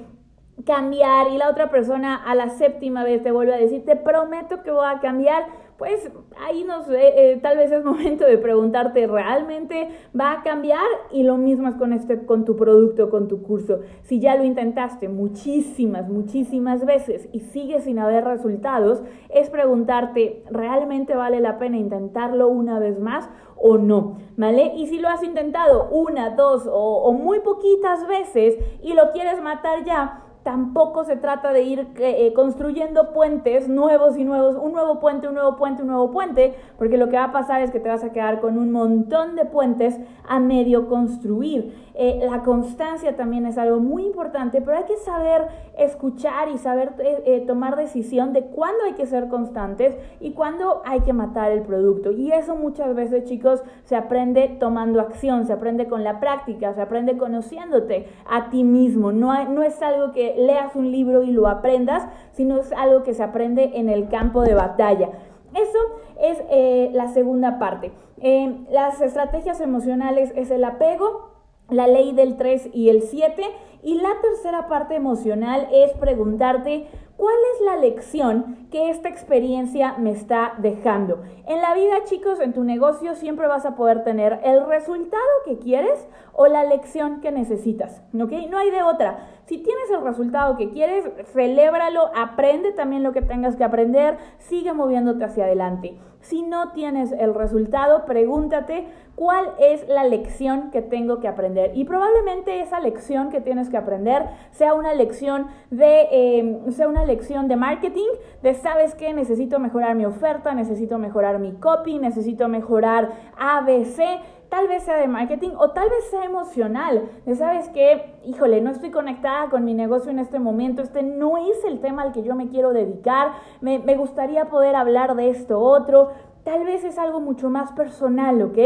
cambiar 0.66 1.28
y 1.30 1.38
la 1.38 1.50
otra 1.50 1.70
persona 1.70 2.16
a 2.16 2.36
la 2.36 2.50
séptima 2.50 3.04
vez 3.04 3.22
te 3.22 3.32
vuelve 3.32 3.54
a 3.54 3.58
decir, 3.58 3.86
te 3.86 3.96
prometo 3.96 4.64
que 4.64 4.72
voy 4.72 4.88
a 4.88 5.00
cambiar, 5.00 5.46
pues 5.78 6.12
ahí 6.40 6.64
nos, 6.64 6.90
eh, 6.90 7.40
tal 7.42 7.58
vez 7.58 7.72
es 7.72 7.84
momento 7.84 8.26
de 8.26 8.38
preguntarte, 8.38 9.06
¿realmente 9.06 9.90
va 10.20 10.32
a 10.32 10.44
cambiar? 10.44 10.86
Y 11.12 11.24
lo 11.24 11.38
mismo 11.38 11.68
es 11.68 11.76
con, 11.76 11.94
este, 11.94 12.26
con 12.26 12.46
tu 12.46 12.56
producto, 12.56 13.10
con 13.10 13.28
tu 13.28 13.44
curso. 13.44 13.82
Si 14.02 14.20
ya 14.20 14.36
lo 14.36 14.44
intentaste 14.44 15.08
muchísimas, 15.08 16.10
muchísimas 16.10 16.86
veces 16.86 17.30
y 17.32 17.42
sigues 17.42 17.84
sin 17.84 18.00
haber 18.00 18.26
resultados, 18.26 19.04
es 19.30 19.50
preguntarte, 19.50 20.44
¿realmente 20.50 21.16
vale 21.16 21.40
la 21.40 21.60
pena 21.60 21.78
intentarlo 21.78 22.48
una 22.48 22.80
vez 22.80 23.00
más 23.00 23.30
o 23.56 23.78
no? 23.78 24.18
¿Vale? 24.36 24.74
Y 24.76 24.88
si 24.88 25.00
lo 25.00 25.10
has 25.10 25.24
intentado 25.24 25.90
una, 25.90 26.32
dos 26.32 26.68
o, 26.68 27.04
o 27.04 27.14
muy 27.14 27.40
poquitas 27.42 28.08
veces 28.08 28.58
y 28.82 28.94
lo 28.94 29.12
quieres 29.12 29.42
matar 29.42 29.84
ya, 29.84 30.27
tampoco 30.48 31.04
se 31.04 31.18
trata 31.18 31.51
de 31.51 31.63
ir 31.63 31.88
eh, 31.98 32.32
construyendo 32.34 33.12
puentes 33.12 33.68
nuevos 33.68 34.18
y 34.18 34.24
nuevos, 34.24 34.56
un 34.56 34.72
nuevo 34.72 35.01
puente, 35.01 35.27
un 35.27 35.34
nuevo 35.34 35.58
puente, 35.58 35.82
un 35.82 35.89
nuevo 35.89 36.10
puente, 36.10 36.54
porque 36.77 36.98
lo 36.98 37.10
que 37.10 37.18
va 37.18 37.25
a 37.25 37.32
pasar 37.34 37.62
es 37.62 37.70
que 37.70 37.82
te 37.82 37.89
vas 37.89 38.01
a 38.06 38.13
quedar 38.13 38.39
con 38.39 38.58
un 38.58 38.72
montón 38.72 39.36
de 39.36 39.44
puentes 39.44 40.00
a 40.25 40.39
medio 40.39 40.88
construir. 40.88 41.75
Eh, 42.00 42.25
la 42.30 42.44
constancia 42.44 43.16
también 43.16 43.48
es 43.48 43.58
algo 43.58 43.80
muy 43.80 44.06
importante, 44.06 44.62
pero 44.62 44.77
hay 44.77 44.84
que 44.84 44.98
saber 44.98 45.48
escuchar 45.77 46.48
y 46.48 46.60
saber 46.60 46.94
eh, 47.00 47.44
tomar 47.48 47.75
decisión 47.75 48.34
de 48.34 48.44
cuándo 48.46 48.84
hay 48.86 48.94
que 48.94 49.08
ser 49.08 49.30
constantes 49.30 49.98
y 50.20 50.32
cuándo 50.32 50.84
hay 50.86 51.01
que 51.01 51.12
matar 51.12 51.51
el 51.51 51.63
producto. 51.63 52.12
Y 52.12 52.32
eso 52.32 52.56
muchas 52.56 52.96
veces, 52.96 53.25
chicos, 53.25 53.63
se 53.84 53.96
aprende 53.96 54.48
tomando 54.60 55.01
acción, 55.01 55.46
se 55.46 55.54
aprende 55.54 55.88
con 55.88 56.04
la 56.04 56.20
práctica, 56.20 56.74
se 56.74 56.82
aprende 56.82 57.18
conociéndote 57.18 58.08
a 58.30 58.51
ti 58.51 58.63
mismo. 58.63 59.12
No, 59.12 59.50
no 59.50 59.63
es 59.63 59.82
algo 59.82 60.12
que 60.12 60.37
leas 60.38 60.75
un 60.75 60.91
libro 60.91 61.24
y 61.24 61.32
lo 61.32 61.48
aprendas, 61.48 62.08
sino 62.32 62.60
es 62.60 62.72
algo 62.72 63.03
que 63.03 63.13
se 63.13 63.24
aprende 63.24 63.72
en 63.75 63.89
el 63.89 64.08
campo 64.08 64.44
de 64.44 64.53
batalla. 64.53 65.10
Eso 65.53 65.79
es 66.22 66.41
eh, 66.50 66.89
la 66.94 67.08
segunda 67.08 67.60
parte. 67.60 67.91
Eh, 68.22 68.65
las 68.70 69.01
estrategias 69.01 69.62
emocionales 69.62 70.32
es 70.36 70.51
el 70.51 70.63
apego, 70.63 71.32
la 71.70 71.88
ley 71.88 72.13
del 72.13 72.38
3 72.38 72.70
y 72.74 72.89
el 72.89 73.01
7. 73.01 73.44
Y 73.88 73.96
la 74.01 74.20
tercera 74.22 74.67
parte 74.67 74.96
emocional 74.96 75.70
es 75.72 75.94
preguntarte 75.94 76.88
¿Cuál 77.17 77.34
es 77.56 77.65
la 77.65 77.77
lección 77.77 78.67
que 78.70 78.91
esta 78.91 79.10
experiencia 79.10 79.96
me 79.98 80.12
está 80.12 80.53
dejando? 80.60 81.24
En 81.48 81.62
la 81.63 81.74
vida, 81.74 82.03
chicos, 82.03 82.39
en 82.39 82.53
tu 82.53 82.63
negocio 82.63 83.15
siempre 83.15 83.48
vas 83.48 83.65
a 83.65 83.75
poder 83.75 84.03
tener 84.03 84.39
el 84.44 84.63
resultado 84.67 85.24
que 85.44 85.58
quieres 85.58 86.08
o 86.34 86.46
la 86.46 86.63
lección 86.63 87.20
que 87.20 87.32
necesitas, 87.32 88.03
¿ok? 88.13 88.34
No 88.51 88.60
hay 88.60 88.70
de 88.70 88.84
otra. 88.84 89.29
Si 89.46 89.58
tienes 89.58 89.89
el 89.89 90.03
resultado 90.03 90.58
que 90.58 90.70
quieres, 90.70 91.10
celébralo, 91.34 92.12
aprende 92.15 92.72
también 92.72 93.01
lo 93.01 93.13
que 93.13 93.24
tengas 93.24 93.56
que 93.56 93.63
aprender, 93.63 94.20
sigue 94.38 94.74
moviéndote 94.74 95.25
hacia 95.25 95.46
adelante. 95.46 95.98
Si 96.28 96.42
no 96.42 96.74
tienes 96.74 97.14
el 97.14 97.34
resultado, 97.34 98.04
pregúntate 98.04 98.86
cuál 99.16 99.46
es 99.60 99.88
la 99.88 100.04
lección 100.04 100.72
que 100.72 100.82
tengo 100.82 101.22
que 101.22 101.30
aprender. 101.30 101.72
Y 101.74 101.86
probablemente 101.86 102.60
esa 102.60 102.82
lección 102.82 103.30
que 103.30 103.40
tienes 103.40 103.70
que 103.70 103.78
aprender 103.78 104.26
sea 104.52 104.74
una 104.74 104.94
lección 104.94 105.48
de, 105.72 106.10
em, 106.12 106.70
sea 106.74 106.90
una 106.90 107.06
lección 107.06 107.48
de 107.48 107.56
marketing, 107.56 108.10
de 108.44 108.54
sabes 108.56 108.94
que 108.94 109.14
necesito 109.14 109.58
mejorar 109.58 109.96
mi 109.96 110.04
oferta, 110.04 110.54
necesito 110.54 110.98
mejorar 110.98 111.40
mi 111.40 111.54
copy, 111.54 111.98
necesito 111.98 112.50
mejorar 112.50 113.14
ABC 113.40 114.20
tal 114.50 114.68
vez 114.68 114.84
sea 114.84 114.98
de 114.98 115.08
marketing 115.08 115.51
o 115.58 115.72
tal 115.72 115.89
vez 115.89 116.10
sea 116.10 116.24
emocional. 116.24 117.10
Sabes 117.38 117.70
que, 117.70 118.16
híjole, 118.25 118.62
no 118.62 118.72
estoy 118.72 118.92
conectada 118.92 119.50
con 119.50 119.66
mi 119.66 119.74
negocio 119.74 120.12
en 120.12 120.20
este 120.20 120.39
momento, 120.39 120.82
este 120.82 121.04
no 121.04 121.38
es 121.38 121.63
el 121.66 121.80
tema 121.80 122.04
al 122.04 122.12
que 122.12 122.24
yo 122.24 122.36
me 122.36 122.50
quiero 122.50 122.74
dedicar, 122.74 123.34
me, 123.62 123.80
me 123.80 123.96
gustaría 123.96 124.46
poder 124.46 124.75
hablar 124.75 125.16
de 125.16 125.30
esto 125.30 125.60
otro. 125.60 126.12
Tal 126.44 126.63
vez 126.63 126.86
es 126.86 126.98
algo 126.98 127.20
mucho 127.20 127.50
más 127.50 127.74
personal, 127.74 128.42
¿ok? 128.42 128.58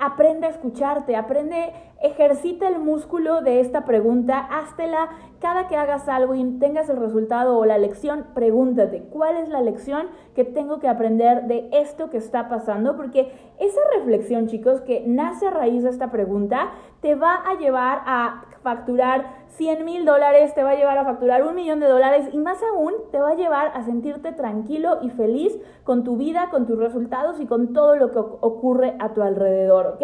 Aprende 0.00 0.46
a 0.46 0.50
escucharte, 0.50 1.14
aprende, 1.14 1.74
ejercita 2.02 2.66
el 2.68 2.78
músculo 2.78 3.42
de 3.42 3.60
esta 3.60 3.84
pregunta, 3.84 4.38
háztela 4.38 5.10
cada 5.40 5.68
que 5.68 5.76
hagas 5.76 6.08
algo 6.08 6.34
y 6.34 6.42
tengas 6.58 6.88
el 6.88 6.96
resultado 6.96 7.58
o 7.58 7.66
la 7.66 7.76
lección, 7.76 8.26
pregúntate, 8.34 9.02
¿cuál 9.10 9.36
es 9.36 9.50
la 9.50 9.60
lección 9.60 10.06
que 10.34 10.44
tengo 10.44 10.80
que 10.80 10.88
aprender 10.88 11.44
de 11.48 11.68
esto 11.72 12.08
que 12.08 12.16
está 12.16 12.48
pasando? 12.48 12.96
Porque 12.96 13.30
esa 13.58 13.80
reflexión, 13.94 14.46
chicos, 14.46 14.80
que 14.80 15.04
nace 15.06 15.46
a 15.46 15.50
raíz 15.50 15.82
de 15.82 15.90
esta 15.90 16.10
pregunta, 16.10 16.70
te 17.02 17.14
va 17.14 17.34
a 17.34 17.58
llevar 17.58 18.02
a 18.06 18.44
facturar 18.62 19.46
100 19.48 19.84
mil 19.84 20.04
dólares, 20.04 20.54
te 20.54 20.62
va 20.62 20.70
a 20.70 20.74
llevar 20.74 20.98
a 20.98 21.04
facturar 21.04 21.42
un 21.44 21.54
millón 21.54 21.80
de 21.80 21.86
dólares 21.86 22.28
y 22.32 22.38
más 22.38 22.58
aún 22.62 22.94
te 23.10 23.20
va 23.20 23.30
a 23.30 23.34
llevar 23.34 23.72
a 23.74 23.82
sentirte 23.82 24.32
tranquilo 24.32 24.98
y 25.02 25.10
feliz 25.10 25.58
con 25.84 26.04
tu 26.04 26.16
vida, 26.16 26.48
con 26.50 26.66
tus 26.66 26.78
resultados 26.78 27.40
y 27.40 27.46
con 27.46 27.72
todo 27.72 27.96
lo 27.96 28.10
que 28.10 28.18
ocurre 28.18 28.96
a 28.98 29.12
tu 29.12 29.22
alrededor, 29.22 29.98
¿ok? 29.98 30.02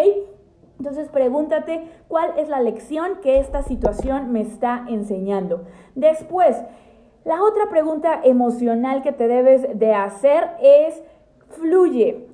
Entonces 0.79 1.09
pregúntate 1.09 1.89
cuál 2.09 2.33
es 2.37 2.49
la 2.49 2.61
lección 2.61 3.21
que 3.23 3.39
esta 3.39 3.63
situación 3.63 4.33
me 4.33 4.43
está 4.43 4.85
enseñando. 4.89 5.65
Después, 5.95 6.63
la 7.25 7.43
otra 7.43 7.69
pregunta 7.71 8.21
emocional 8.23 9.03
que 9.03 9.13
te 9.13 9.27
debes 9.27 9.79
de 9.79 9.95
hacer 9.95 10.51
es, 10.61 11.03
fluye. 11.49 12.26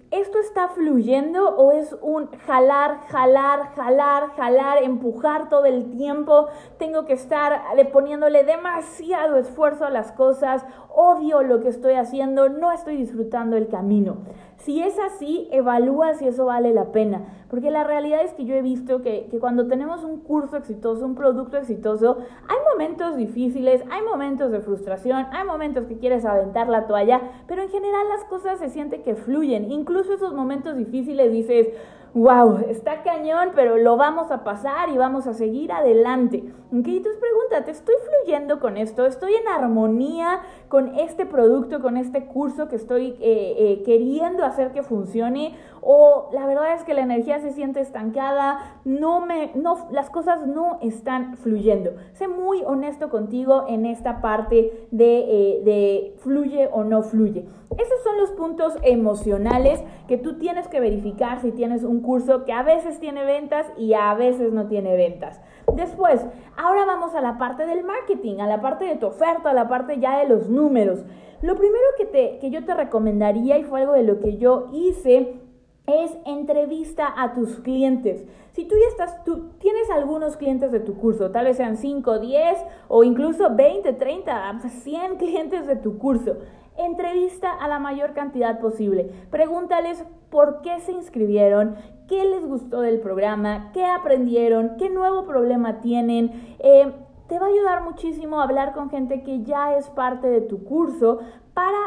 ¿Esto 0.43 0.61
está 0.61 0.75
fluyendo 0.75 1.57
o 1.57 1.71
es 1.71 1.97
un 2.03 2.27
jalar, 2.47 3.07
jalar, 3.07 3.75
jalar, 3.77 4.31
jalar, 4.35 4.83
empujar 4.83 5.49
todo 5.49 5.67
el 5.67 5.93
tiempo? 5.93 6.49
Tengo 6.79 7.05
que 7.05 7.13
estar 7.13 7.63
poniéndole 7.93 8.43
demasiado 8.43 9.37
esfuerzo 9.37 9.85
a 9.85 9.91
las 9.91 10.11
cosas, 10.11 10.65
odio 10.93 11.45
lo 11.45 11.61
que 11.61 11.69
estoy 11.69 11.95
haciendo, 11.95 12.49
no 12.49 12.73
estoy 12.73 12.97
disfrutando 12.97 13.57
el 13.57 13.69
camino. 13.69 14.17
Si 14.64 14.81
es 14.81 14.97
así, 15.00 15.49
evalúa 15.50 16.14
si 16.14 16.28
eso 16.28 16.45
vale 16.45 16.73
la 16.73 16.92
pena. 16.92 17.45
Porque 17.50 17.73
la 17.73 17.83
realidad 17.83 18.23
es 18.23 18.33
que 18.33 18.45
yo 18.45 18.54
he 18.54 18.62
visto 18.62 19.02
que, 19.02 19.28
cuando 19.40 19.66
tenemos 19.66 20.04
un 20.04 20.21
curso 20.21 20.57
exitoso, 20.57 21.04
un 21.04 21.16
producto 21.16 21.57
exitoso, 21.57 22.19
hay 22.49 22.57
momentos 22.71 23.16
difíciles, 23.16 23.83
hay 23.90 24.02
momentos 24.02 24.52
de 24.52 24.61
frustración, 24.61 25.26
hay 25.33 25.45
momentos 25.45 25.87
que 25.87 25.99
quieres 25.99 26.25
aventar 26.25 26.69
la 26.69 26.87
toalla, 26.87 27.21
pero 27.49 27.62
en 27.62 27.71
general 27.71 28.09
las 28.09 28.25
cosas 28.26 28.61
se 28.61 28.69
sienten 28.69 29.02
que 29.02 29.16
fluyen. 29.16 29.69
Incluso 29.69 30.14
esos 30.14 30.33
momentos 30.33 30.76
difíciles 30.76 31.33
dices, 31.33 31.71
wow, 32.14 32.59
está 32.69 33.02
cañón, 33.02 33.50
pero 33.57 33.78
lo 33.78 33.97
vamos 33.97 34.31
a 34.31 34.45
pasar 34.45 34.90
y 34.90 34.97
vamos 34.97 35.26
a 35.26 35.35
seguir 35.35 35.73
adelante. 35.73 36.52
¿Ok? 36.75 36.88
Entonces 36.88 37.21
pregúntate, 37.21 37.71
¿estoy 37.71 37.95
fluyendo 38.07 38.59
con 38.59 38.79
esto? 38.79 39.05
¿Estoy 39.05 39.35
en 39.35 39.47
armonía 39.47 40.41
con 40.69 40.99
este 40.99 41.26
producto, 41.26 41.83
con 41.83 41.99
este 41.99 42.25
curso 42.25 42.69
que 42.69 42.76
estoy 42.76 43.09
eh, 43.21 43.55
eh, 43.59 43.83
queriendo 43.85 44.43
hacer 44.43 44.73
que 44.73 44.83
funcione? 44.83 45.55
¿O 45.83 46.31
la 46.33 46.47
verdad 46.47 46.73
es 46.75 46.83
que 46.85 46.95
la 46.95 47.02
energía 47.02 47.41
se 47.41 47.52
siente 47.52 47.81
estancada? 47.81 48.81
No 48.87 49.21
me, 49.26 49.50
no, 49.55 49.87
las 49.91 50.09
cosas 50.09 50.47
no 50.47 50.79
están 50.81 51.37
fluyendo. 51.37 51.91
Sé 52.14 52.26
muy 52.26 52.62
honesto 52.64 53.11
contigo 53.11 53.67
en 53.69 53.85
esta 53.85 54.23
parte 54.23 54.87
de, 54.91 55.19
eh, 55.19 55.62
de 55.64 56.17
fluye 56.21 56.71
o 56.73 56.85
no 56.85 57.02
fluye. 57.02 57.45
Esos 57.79 58.02
son 58.02 58.19
los 58.19 58.31
puntos 58.31 58.79
emocionales 58.83 59.83
que 60.09 60.17
tú 60.17 60.38
tienes 60.38 60.69
que 60.69 60.81
verificar 60.81 61.41
si 61.41 61.52
tienes 61.52 61.85
un 61.85 62.00
curso 62.00 62.45
que 62.45 62.52
a 62.52 62.62
veces 62.62 62.99
tiene 63.00 63.25
ventas 63.25 63.67
y 63.76 63.95
a 63.95 64.14
veces 64.14 64.52
no 64.52 64.69
tiene 64.69 64.97
ventas. 64.97 65.41
Después, 65.75 66.25
ahora 66.62 66.85
vamos 66.85 67.14
a 67.14 67.21
la 67.21 67.38
parte 67.38 67.66
del 67.66 67.83
marketing, 67.83 68.38
a 68.38 68.47
la 68.47 68.61
parte 68.61 68.85
de 68.85 68.97
tu 68.97 69.07
oferta, 69.07 69.50
a 69.50 69.54
la 69.54 69.69
parte 69.69 69.99
ya 69.99 70.19
de 70.19 70.28
los 70.28 70.49
números. 70.49 71.04
Lo 71.42 71.57
primero 71.57 71.85
que, 71.99 72.07
te, 72.07 72.38
que 72.38 72.50
yo 72.50 72.64
te 72.64 72.75
recomendaría, 72.75 73.59
y 73.59 73.64
fue 73.64 73.81
algo 73.81 73.95
de 73.95 74.04
lo 74.04 74.21
que 74.21 74.37
yo 74.37 74.69
hice, 74.73 75.40
es 75.87 76.16
entrevista 76.25 77.12
a 77.16 77.35
tus 77.35 77.59
clientes. 77.59 78.25
Si 78.53 78.64
tú 78.64 78.77
ya 78.81 78.87
estás, 78.88 79.25
tienes 79.59 79.90
algunos 79.90 80.37
clientes 80.37 80.70
de 80.70 80.79
tu 80.79 80.96
curso, 80.96 81.33
tal 81.33 81.46
vez 81.46 81.57
sean 81.57 81.77
5, 81.77 82.20
10 82.20 82.59
o 82.87 83.03
incluso 83.03 83.55
20, 83.55 83.92
30, 83.94 84.61
100 84.61 85.16
clientes 85.16 85.66
de 85.66 85.77
tu 85.77 85.98
curso. 85.98 86.37
Entrevista 86.77 87.51
a 87.51 87.69
la 87.69 87.79
mayor 87.79 88.15
cantidad 88.15 88.59
posible. 88.61 89.11
Pregúntales 89.31 90.05
por 90.31 90.63
qué 90.63 90.81
se 90.81 90.93
inscribieron, 90.93 91.77
qué 92.09 92.25
les 92.25 92.47
gustó 92.47 92.81
del 92.81 93.01
programa, 93.01 93.71
qué 93.73 93.85
aprendieron, 93.85 94.77
qué 94.79 94.89
nuevo 94.89 95.27
problema 95.27 95.81
tienen. 95.81 96.57
Eh, 96.59 96.93
te 97.29 97.39
va 97.39 97.47
a 97.47 97.51
ayudar 97.51 97.85
muchísimo 97.85 98.41
hablar 98.41 98.73
con 98.75 98.91
gente 98.91 99.23
que 99.23 99.43
ya 99.43 99.77
es 99.77 99.89
parte 99.91 100.27
de 100.29 100.41
tu 100.41 100.65
curso 100.65 101.21
para 101.55 101.83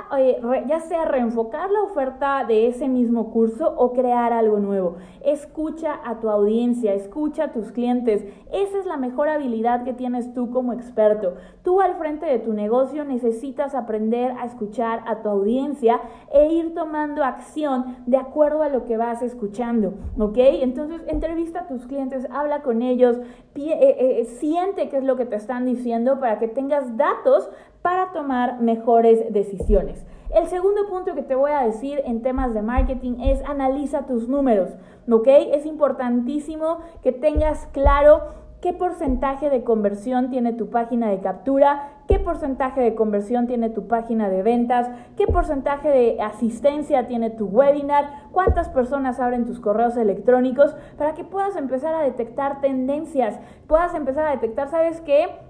ya 0.68 0.80
sea 0.82 1.06
reenfocar 1.06 1.72
la 1.72 1.82
oferta 1.82 2.46
de 2.48 2.68
ese 2.68 2.88
mismo 2.88 3.32
curso 3.32 3.74
o 3.76 3.94
crear 3.94 4.32
algo 4.32 4.60
nuevo. 4.60 4.98
Escucha 5.24 6.00
a 6.06 6.20
tu 6.20 6.30
audiencia, 6.30 6.94
escucha 6.94 7.46
a 7.46 7.52
tus 7.52 7.72
clientes. 7.72 8.24
Esa 8.52 8.78
es 8.78 8.86
la 8.86 8.98
mejor 8.98 9.28
habilidad 9.28 9.84
que 9.84 9.94
tienes 9.94 10.34
tú 10.34 10.52
como 10.52 10.72
experto. 10.72 11.36
Tú 11.64 11.82
al 11.82 11.96
frente 11.96 12.28
de 12.28 12.38
tu 12.38 12.54
negocio 12.54 13.04
necesitas 13.06 13.74
aprender 13.74 14.32
a 14.40 14.46
escuchar 14.46 15.02
a 15.08 15.24
tu 15.24 15.30
audiencia 15.30 16.00
e 16.32 16.54
ir 16.54 16.76
tomando 16.76 17.24
acción 17.24 17.98
de 18.06 18.18
acuerdo 18.18 18.62
a 18.62 18.70
lo 18.70 18.86
que 18.86 18.98
vas 18.98 19.24
escuchando, 19.24 19.96
¿ok? 20.20 20.38
Entonces 20.38 21.02
entrevista 21.08 21.62
a 21.62 21.68
tus 21.68 21.88
clientes, 21.88 22.28
habla 22.30 22.62
con 22.62 22.84
ellos, 22.84 23.18
eh, 23.56 23.78
eh, 24.00 24.26
siente 24.26 24.90
qué 24.90 24.98
es 24.98 25.04
lo 25.04 25.16
que 25.16 25.26
te 25.26 25.38
están 25.38 25.66
diciendo 25.66 26.20
para 26.20 26.38
que 26.38 26.48
tengas 26.48 26.98
datos 26.98 27.50
para 27.86 28.14
tomar 28.14 28.62
mejores 28.62 29.32
decisiones. 29.32 30.04
El 30.34 30.48
segundo 30.48 30.90
punto 30.90 31.14
que 31.14 31.22
te 31.22 31.36
voy 31.36 31.52
a 31.52 31.62
decir 31.62 32.02
en 32.06 32.24
temas 32.24 32.56
de 32.56 32.64
marketing 32.64 33.20
es 33.22 33.44
analiza 33.48 34.08
tus 34.08 34.28
números, 34.28 34.76
¿ok? 35.08 35.28
Es 35.54 35.68
importantísimo 35.68 36.80
que 37.04 37.12
tengas 37.12 37.68
claro 37.74 38.24
qué 38.60 38.74
porcentaje 38.74 39.52
de 39.52 39.64
conversión 39.64 40.32
tiene 40.32 40.52
tu 40.54 40.72
página 40.72 41.12
de 41.12 41.20
captura, 41.20 41.92
qué 42.08 42.18
porcentaje 42.18 42.82
de 42.82 42.96
conversión 42.96 43.46
tiene 43.46 43.70
tu 43.70 43.88
página 43.88 44.30
de 44.30 44.42
ventas, 44.42 44.90
qué 45.16 45.28
porcentaje 45.28 45.88
de 45.88 46.20
asistencia 46.20 47.08
tiene 47.08 47.30
tu 47.30 47.46
webinar, 47.46 48.30
cuántas 48.32 48.68
personas 48.68 49.20
abren 49.20 49.46
tus 49.46 49.60
correos 49.60 49.96
electrónicos, 49.96 50.76
para 50.98 51.14
que 51.14 51.24
puedas 51.24 51.56
empezar 51.56 51.94
a 51.94 52.02
detectar 52.02 52.62
tendencias, 52.62 53.40
puedas 53.68 53.94
empezar 53.94 54.26
a 54.26 54.32
detectar, 54.32 54.72
¿sabes 54.72 55.02
qué? 55.02 55.45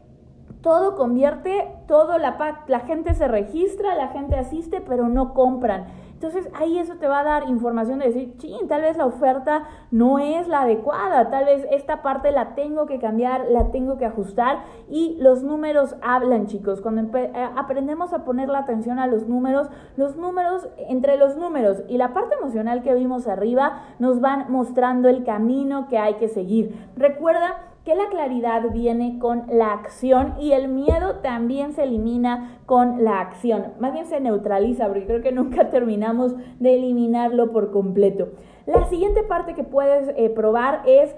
Todo 0.65 0.95
convierte, 0.95 1.71
todo 1.87 2.17
la, 2.17 2.63
la 2.65 2.79
gente 2.79 3.13
se 3.13 3.27
registra, 3.27 3.93
la 3.93 4.07
gente 4.07 4.35
asiste, 4.35 4.81
pero 4.81 5.07
no 5.07 5.35
compran. 5.35 5.85
Entonces 6.15 6.49
ahí 6.55 6.79
eso 6.79 6.95
te 6.95 7.07
va 7.07 7.19
a 7.19 7.23
dar 7.23 7.47
información 7.47 7.99
de 7.99 8.07
decir, 8.07 8.35
ching, 8.37 8.67
tal 8.67 8.81
vez 8.81 8.97
la 8.97 9.05
oferta 9.05 9.65
no 9.91 10.17
es 10.17 10.47
la 10.47 10.61
adecuada, 10.61 11.29
tal 11.29 11.45
vez 11.45 11.67
esta 11.69 12.01
parte 12.01 12.31
la 12.31 12.55
tengo 12.55 12.87
que 12.87 12.97
cambiar, 12.97 13.45
la 13.51 13.69
tengo 13.69 13.99
que 13.99 14.05
ajustar 14.05 14.63
y 14.89 15.17
los 15.19 15.43
números 15.43 15.97
hablan 16.01 16.47
chicos. 16.47 16.81
Cuando 16.81 17.15
eh, 17.15 17.31
aprendemos 17.55 18.11
a 18.11 18.25
poner 18.25 18.49
la 18.49 18.57
atención 18.57 18.97
a 18.97 19.05
los 19.05 19.27
números, 19.27 19.69
los 19.97 20.15
números, 20.17 20.67
entre 20.89 21.15
los 21.17 21.37
números 21.37 21.83
y 21.87 21.99
la 21.99 22.11
parte 22.11 22.33
emocional 22.41 22.81
que 22.81 22.95
vimos 22.95 23.27
arriba, 23.27 23.83
nos 23.99 24.19
van 24.19 24.51
mostrando 24.51 25.09
el 25.09 25.23
camino 25.23 25.87
que 25.89 25.99
hay 25.99 26.15
que 26.15 26.27
seguir. 26.27 26.89
Recuerda 26.95 27.74
que 27.85 27.95
la 27.95 28.09
claridad 28.09 28.71
viene 28.71 29.19
con 29.19 29.43
la 29.47 29.71
acción 29.71 30.33
y 30.39 30.53
el 30.53 30.67
miedo 30.67 31.17
también 31.17 31.73
se 31.73 31.83
elimina 31.83 32.59
con 32.65 33.03
la 33.03 33.21
acción. 33.21 33.73
Más 33.79 33.93
bien 33.93 34.07
se 34.07 34.19
neutraliza 34.19 34.87
porque 34.87 35.05
creo 35.05 35.21
que 35.21 35.31
nunca 35.31 35.69
terminamos 35.71 36.35
de 36.59 36.75
eliminarlo 36.75 37.51
por 37.51 37.71
completo. 37.71 38.29
La 38.65 38.85
siguiente 38.85 39.21
parte 39.21 39.53
que 39.53 39.63
puedes 39.63 40.11
eh, 40.17 40.31
probar 40.31 40.81
es 40.87 41.15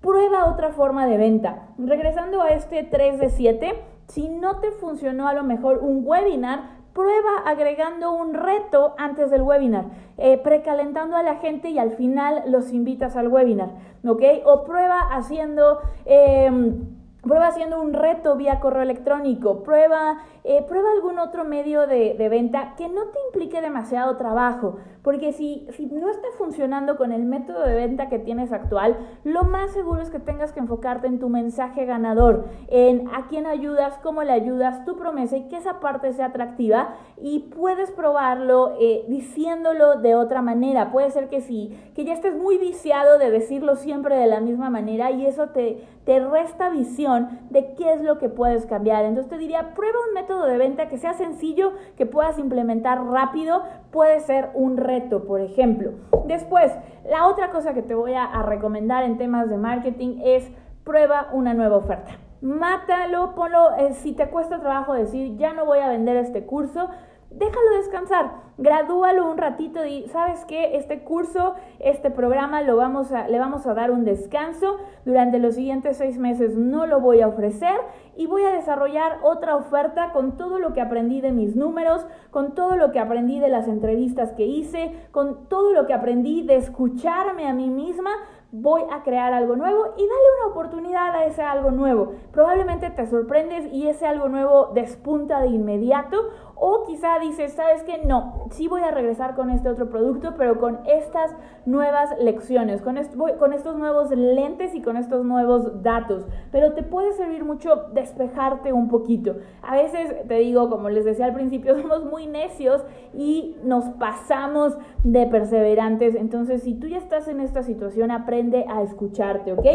prueba 0.00 0.46
otra 0.46 0.70
forma 0.70 1.06
de 1.06 1.16
venta. 1.16 1.68
Regresando 1.78 2.42
a 2.42 2.48
este 2.48 2.82
3 2.82 3.20
de 3.20 3.30
7, 3.30 3.74
si 4.08 4.28
no 4.28 4.58
te 4.58 4.72
funcionó 4.72 5.28
a 5.28 5.34
lo 5.34 5.44
mejor 5.44 5.78
un 5.78 6.02
webinar, 6.04 6.79
prueba 6.92 7.30
agregando 7.46 8.12
un 8.12 8.34
reto 8.34 8.94
antes 8.98 9.30
del 9.30 9.42
webinar, 9.42 9.86
eh, 10.18 10.38
precalentando 10.38 11.16
a 11.16 11.22
la 11.22 11.36
gente 11.36 11.70
y 11.70 11.78
al 11.78 11.92
final 11.92 12.44
los 12.46 12.72
invitas 12.72 13.16
al 13.16 13.28
webinar, 13.28 13.70
¿ok? 14.06 14.22
O 14.44 14.64
prueba 14.64 15.00
haciendo... 15.12 15.80
Em, 16.04 17.00
Prueba 17.22 17.48
haciendo 17.48 17.82
un 17.82 17.92
reto 17.92 18.34
vía 18.36 18.60
correo 18.60 18.80
electrónico, 18.80 19.62
prueba, 19.62 20.22
eh, 20.44 20.64
prueba 20.66 20.90
algún 20.92 21.18
otro 21.18 21.44
medio 21.44 21.86
de, 21.86 22.14
de, 22.14 22.28
venta 22.28 22.74
que 22.76 22.88
no 22.88 23.02
te 23.08 23.18
implique 23.26 23.60
demasiado 23.60 24.16
trabajo, 24.16 24.78
porque 25.02 25.32
si, 25.32 25.66
si 25.72 25.86
no 25.86 26.08
está 26.10 26.28
funcionando 26.38 26.96
con 26.96 27.12
el 27.12 27.24
método 27.24 27.64
de 27.64 27.74
venta 27.74 28.08
que 28.08 28.18
tienes 28.18 28.52
actual, 28.52 28.96
lo 29.24 29.44
más 29.44 29.72
seguro 29.72 30.00
es 30.00 30.10
que 30.10 30.18
tengas 30.18 30.52
que 30.52 30.60
enfocarte 30.60 31.06
en 31.06 31.18
tu 31.18 31.28
mensaje 31.28 31.84
ganador, 31.84 32.46
en 32.68 33.08
a 33.08 33.26
quién 33.28 33.46
ayudas, 33.46 33.98
cómo 34.02 34.22
le 34.22 34.32
ayudas, 34.32 34.84
tu 34.84 34.96
promesa 34.96 35.36
y 35.36 35.48
que 35.48 35.56
esa 35.56 35.80
parte 35.80 36.12
sea 36.12 36.26
atractiva 36.26 36.94
y 37.18 37.50
puedes 37.54 37.90
probarlo 37.90 38.76
eh, 38.80 39.04
diciéndolo 39.08 39.96
de 39.96 40.14
otra 40.14 40.42
manera. 40.42 40.90
Puede 40.90 41.10
ser 41.10 41.28
que 41.28 41.40
sí, 41.40 41.78
que 41.94 42.04
ya 42.04 42.14
estés 42.14 42.36
muy 42.36 42.58
viciado 42.58 43.18
de 43.18 43.30
decirlo 43.30 43.76
siempre 43.76 44.16
de 44.16 44.26
la 44.26 44.40
misma 44.40 44.70
manera 44.70 45.10
y 45.10 45.26
eso 45.26 45.48
te, 45.48 45.84
te 46.04 46.20
resta 46.20 46.70
visión 46.70 47.40
de 47.50 47.74
qué 47.74 47.92
es 47.92 48.00
lo 48.00 48.18
que 48.18 48.28
puedes 48.28 48.66
cambiar. 48.66 49.04
Entonces 49.04 49.30
te 49.30 49.38
diría, 49.38 49.74
prueba 49.74 49.98
un 50.08 50.14
método 50.14 50.29
de 50.38 50.58
venta 50.58 50.88
que 50.88 50.98
sea 50.98 51.14
sencillo, 51.14 51.72
que 51.96 52.06
puedas 52.06 52.38
implementar 52.38 53.04
rápido, 53.04 53.62
puede 53.90 54.20
ser 54.20 54.50
un 54.54 54.76
reto, 54.76 55.24
por 55.24 55.40
ejemplo. 55.40 55.92
Después, 56.26 56.72
la 57.08 57.26
otra 57.26 57.50
cosa 57.50 57.74
que 57.74 57.82
te 57.82 57.94
voy 57.94 58.14
a, 58.14 58.42
recomendar 58.42 59.04
en 59.04 59.18
temas 59.18 59.48
de 59.50 59.56
marketing 59.56 60.20
es 60.22 60.50
prueba 60.84 61.28
una 61.32 61.54
nueva 61.54 61.76
oferta. 61.76 62.12
Mátalo, 62.40 63.34
ponlo, 63.34 63.76
eh, 63.76 63.92
si 63.94 64.12
te 64.12 64.30
cuesta 64.30 64.60
trabajo 64.60 64.94
decir, 64.94 65.36
ya 65.36 65.52
no 65.52 65.66
voy 65.66 65.80
a 65.80 65.88
vender 65.88 66.16
este 66.16 66.46
curso, 66.46 66.88
déjalo 67.30 67.76
descansar, 67.76 68.32
gradúalo 68.58 69.30
un 69.30 69.38
ratito 69.38 69.86
y 69.86 70.08
sabes 70.08 70.44
que 70.44 70.76
este 70.76 71.02
curso, 71.04 71.54
este 71.78 72.10
programa 72.10 72.62
lo 72.62 72.76
vamos 72.76 73.12
a, 73.12 73.28
le 73.28 73.38
vamos 73.38 73.66
a 73.66 73.74
dar 73.74 73.90
un 73.90 74.04
descanso. 74.04 74.78
Durante 75.04 75.38
los 75.38 75.54
siguientes 75.54 75.96
seis 75.96 76.18
meses, 76.18 76.56
no 76.56 76.86
lo 76.86 77.00
voy 77.00 77.20
a 77.20 77.28
ofrecer 77.28 77.76
y 78.16 78.26
voy 78.26 78.42
a 78.44 78.52
desarrollar 78.52 79.18
otra 79.22 79.56
oferta 79.56 80.12
con 80.12 80.36
todo 80.36 80.58
lo 80.58 80.72
que 80.72 80.80
aprendí 80.80 81.20
de 81.20 81.32
mis 81.32 81.56
números, 81.56 82.04
con 82.30 82.54
todo 82.54 82.76
lo 82.76 82.92
que 82.92 82.98
aprendí 82.98 83.38
de 83.38 83.48
las 83.48 83.68
entrevistas 83.68 84.32
que 84.32 84.44
hice, 84.44 84.92
con 85.12 85.48
todo 85.48 85.72
lo 85.72 85.86
que 85.86 85.94
aprendí 85.94 86.42
de 86.42 86.56
escucharme 86.56 87.48
a 87.48 87.54
mí 87.54 87.70
misma. 87.70 88.10
Voy 88.52 88.82
a 88.90 89.04
crear 89.04 89.32
algo 89.32 89.54
nuevo 89.54 89.94
y 89.96 90.00
dale 90.00 90.28
una 90.40 90.50
oportunidad 90.50 91.14
a 91.14 91.24
ese 91.24 91.40
algo 91.40 91.70
nuevo. 91.70 92.14
Probablemente 92.32 92.90
te 92.90 93.06
sorprendes 93.06 93.72
y 93.72 93.86
ese 93.86 94.06
algo 94.06 94.28
nuevo 94.28 94.72
despunta 94.74 95.40
de 95.40 95.46
inmediato 95.46 96.30
o 96.62 96.84
quizá 96.84 97.18
dices, 97.18 97.54
¿sabes 97.54 97.82
qué? 97.84 98.02
No, 98.04 98.44
sí 98.50 98.68
voy 98.68 98.82
a 98.82 98.90
regresar 98.90 99.34
con 99.34 99.48
este 99.48 99.70
otro 99.70 99.88
producto, 99.88 100.34
pero 100.36 100.60
con 100.60 100.80
estas 100.86 101.34
nuevas 101.64 102.10
lecciones, 102.20 102.82
con, 102.82 102.98
con 103.38 103.52
estos 103.54 103.76
nuevos 103.76 104.10
lentes 104.10 104.74
y 104.74 104.82
con 104.82 104.98
estos 104.98 105.24
nuevos 105.24 105.82
datos. 105.82 106.26
Pero 106.52 106.74
te 106.74 106.82
puede 106.82 107.12
servir 107.14 107.44
mucho 107.44 107.86
despejarte 107.94 108.74
un 108.74 108.88
poquito. 108.88 109.36
A 109.62 109.74
veces, 109.74 110.14
te 110.28 110.34
digo, 110.34 110.68
como 110.68 110.90
les 110.90 111.06
decía 111.06 111.24
al 111.24 111.34
principio, 111.34 111.74
somos 111.80 112.04
muy 112.04 112.26
necios 112.26 112.84
y 113.14 113.56
nos 113.64 113.86
pasamos 113.94 114.76
de 115.02 115.26
perseverantes. 115.26 116.14
Entonces, 116.14 116.62
si 116.62 116.74
tú 116.74 116.88
ya 116.88 116.98
estás 116.98 117.26
en 117.28 117.40
esta 117.40 117.62
situación, 117.62 118.10
aprende 118.10 118.66
a 118.68 118.82
escucharte, 118.82 119.54
¿ok? 119.54 119.66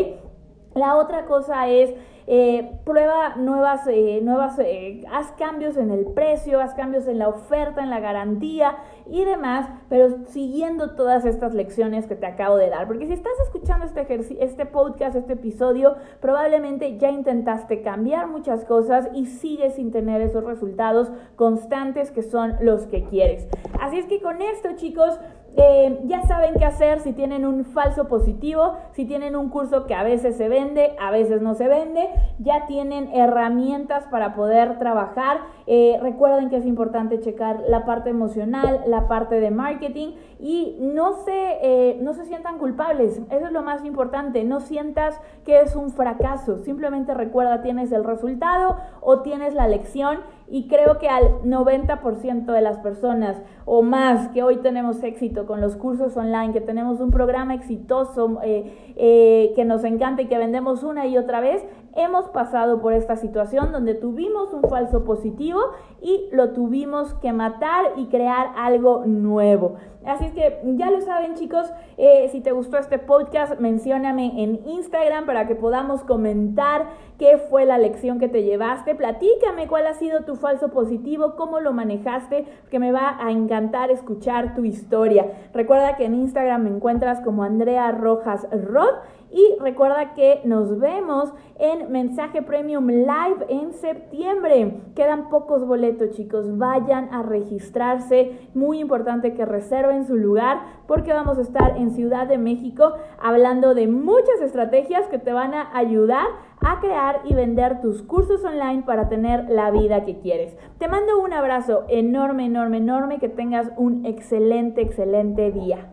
La 0.75 0.97
otra 0.97 1.25
cosa 1.25 1.69
es 1.69 1.93
eh, 2.27 2.79
prueba 2.83 3.37
nuevas, 3.37 3.87
eh, 3.87 4.19
nuevas 4.21 4.59
eh, 4.59 5.05
haz 5.09 5.31
cambios 5.37 5.77
en 5.77 5.89
el 5.89 6.05
precio, 6.07 6.59
haz 6.59 6.73
cambios 6.73 7.07
en 7.07 7.17
la 7.17 7.29
oferta, 7.29 7.81
en 7.81 7.89
la 7.89 8.01
garantía 8.01 8.75
y 9.09 9.23
demás, 9.23 9.69
pero 9.87 10.25
siguiendo 10.25 10.95
todas 10.95 11.23
estas 11.23 11.53
lecciones 11.53 12.07
que 12.07 12.15
te 12.15 12.25
acabo 12.25 12.57
de 12.57 12.69
dar. 12.69 12.87
Porque 12.87 13.07
si 13.07 13.13
estás 13.13 13.31
escuchando 13.45 13.85
este, 13.85 14.05
este 14.43 14.65
podcast, 14.65 15.15
este 15.15 15.33
episodio, 15.33 15.95
probablemente 16.19 16.97
ya 16.97 17.09
intentaste 17.09 17.81
cambiar 17.81 18.27
muchas 18.27 18.65
cosas 18.65 19.07
y 19.13 19.27
sigues 19.27 19.75
sin 19.75 19.91
tener 19.91 20.19
esos 20.19 20.43
resultados 20.43 21.09
constantes 21.37 22.11
que 22.11 22.21
son 22.21 22.55
los 22.59 22.85
que 22.87 23.05
quieres. 23.05 23.47
Así 23.79 23.97
es 23.97 24.07
que 24.07 24.19
con 24.19 24.41
esto, 24.41 24.69
chicos, 24.75 25.19
eh, 25.57 26.01
ya 26.05 26.21
saben 26.23 26.55
qué 26.57 26.65
hacer 26.65 26.99
si 26.99 27.13
tienen 27.13 27.45
un 27.45 27.65
falso 27.65 28.07
positivo, 28.07 28.75
si 28.91 29.05
tienen 29.05 29.35
un 29.35 29.49
curso 29.49 29.85
que 29.85 29.93
a 29.93 30.03
veces 30.03 30.35
se 30.35 30.49
vende, 30.49 30.95
a 30.99 31.11
veces 31.11 31.41
no 31.41 31.55
se 31.55 31.67
vende, 31.67 32.09
ya 32.39 32.65
tienen 32.67 33.09
herramientas 33.13 34.05
para 34.11 34.35
poder 34.35 34.77
trabajar. 34.79 35.37
Eh, 35.67 35.97
recuerden 36.01 36.49
que 36.49 36.57
es 36.57 36.65
importante 36.65 37.19
checar 37.19 37.63
la 37.67 37.85
parte 37.85 38.09
emocional, 38.09 38.81
la 38.87 39.07
parte 39.07 39.39
de 39.39 39.51
marketing 39.51 40.11
y 40.39 40.77
no 40.79 41.13
se, 41.23 41.57
eh, 41.61 41.99
no 42.01 42.13
se 42.13 42.25
sientan 42.25 42.57
culpables. 42.57 43.21
Eso 43.29 43.45
es 43.45 43.51
lo 43.51 43.63
más 43.63 43.85
importante. 43.85 44.43
No 44.43 44.59
sientas 44.59 45.19
que 45.45 45.61
es 45.61 45.75
un 45.75 45.91
fracaso. 45.91 46.59
Simplemente 46.59 47.13
recuerda, 47.13 47.61
tienes 47.61 47.91
el 47.91 48.03
resultado 48.03 48.77
o 49.01 49.21
tienes 49.21 49.53
la 49.53 49.67
lección 49.67 50.19
y 50.47 50.67
creo 50.67 50.99
que 50.99 51.09
al 51.09 51.41
90% 51.41 52.45
de 52.45 52.61
las 52.61 52.77
personas 52.79 53.41
o 53.65 53.81
más 53.81 54.29
que 54.29 54.43
hoy 54.43 54.57
tenemos 54.57 55.01
éxito 55.03 55.45
con 55.45 55.59
los 55.59 55.75
cursos 55.75 56.15
online, 56.17 56.53
que 56.53 56.61
tenemos 56.61 56.99
un 56.99 57.11
programa 57.11 57.55
exitoso 57.55 58.39
eh, 58.43 58.93
eh, 58.95 59.53
que 59.55 59.65
nos 59.65 59.83
encanta 59.83 60.21
y 60.21 60.27
que 60.27 60.37
vendemos 60.37 60.83
una 60.83 61.07
y 61.07 61.17
otra 61.17 61.39
vez, 61.39 61.63
hemos 61.95 62.27
pasado 62.29 62.81
por 62.81 62.93
esta 62.93 63.15
situación 63.15 63.71
donde 63.71 63.95
tuvimos 63.95 64.53
un 64.53 64.63
falso 64.69 65.03
positivo 65.03 65.59
y 66.01 66.27
lo 66.31 66.51
tuvimos 66.51 67.13
que 67.15 67.33
matar 67.33 67.93
y 67.95 68.07
crear 68.07 68.51
algo 68.57 69.05
nuevo. 69.05 69.75
Así 70.05 70.29
que 70.31 70.61
ya 70.75 70.91
lo 70.91 71.01
saben 71.01 71.33
chicos, 71.33 71.67
eh, 71.97 72.29
si 72.31 72.41
te 72.41 72.51
gustó 72.51 72.77
este 72.77 72.99
podcast, 72.99 73.59
mencióname 73.59 74.43
en 74.43 74.61
Instagram 74.67 75.25
para 75.25 75.47
que 75.47 75.55
podamos 75.55 76.03
comentar 76.03 76.89
qué 77.17 77.37
fue 77.37 77.65
la 77.65 77.77
lección 77.77 78.19
que 78.19 78.27
te 78.27 78.43
llevaste. 78.43 78.95
Platícame 78.95 79.67
cuál 79.67 79.87
ha 79.87 79.93
sido 79.93 80.23
tu 80.23 80.35
falso 80.35 80.69
positivo, 80.69 81.35
cómo 81.35 81.59
lo 81.59 81.73
manejaste, 81.73 82.45
que 82.69 82.79
me 82.79 82.91
va 82.91 83.17
a 83.19 83.31
encantar 83.31 83.91
escuchar 83.91 84.53
tu 84.55 84.65
historia. 84.65 85.31
Recuerda 85.53 85.95
que 85.95 86.05
en 86.05 86.15
Instagram 86.15 86.63
me 86.63 86.69
encuentras 86.69 87.21
como 87.21 87.43
Andrea 87.43 87.91
Rojas 87.91 88.47
Rod 88.51 88.95
y 89.31 89.57
recuerda 89.59 90.13
que 90.13 90.39
nos 90.45 90.79
vemos 90.79 91.33
en 91.59 91.91
Mensaje 91.91 92.41
Premium 92.41 92.87
Live 92.87 93.45
en 93.49 93.73
septiembre. 93.73 94.81
Quedan 94.95 95.29
pocos 95.29 95.65
boletos, 95.65 96.11
chicos. 96.11 96.57
Vayan 96.57 97.13
a 97.13 97.21
registrarse. 97.21 98.47
Muy 98.53 98.79
importante 98.79 99.33
que 99.33 99.45
reserven 99.45 100.05
su 100.05 100.15
lugar 100.15 100.61
porque 100.87 101.11
vamos 101.11 101.37
a 101.37 101.41
estar 101.41 101.75
en 101.77 101.91
Ciudad 101.91 102.27
de 102.27 102.37
México 102.37 102.93
hablando 103.21 103.73
de 103.73 103.87
muchas 103.87 104.39
estrategias 104.41 105.07
que 105.07 105.19
te 105.19 105.33
van 105.33 105.53
a 105.53 105.75
ayudar 105.75 106.27
a 106.65 106.79
crear 106.79 107.21
y 107.25 107.35
vender 107.35 107.79
tus 107.79 108.01
cursos 108.01 108.43
online 108.43 108.83
para 108.83 109.07
tener 109.07 109.47
la 109.49 109.69
vida 109.69 110.03
que 110.03 110.17
quieres. 110.17 110.57
Te 110.79 110.87
mando 110.87 111.19
un 111.21 111.31
abrazo 111.31 111.85
enorme, 111.89 112.47
enorme, 112.47 112.77
enorme. 112.77 113.19
Que 113.19 113.29
tengas 113.29 113.71
un 113.77 114.05
excelente, 114.05 114.81
excelente 114.81 115.51
día. 115.51 115.87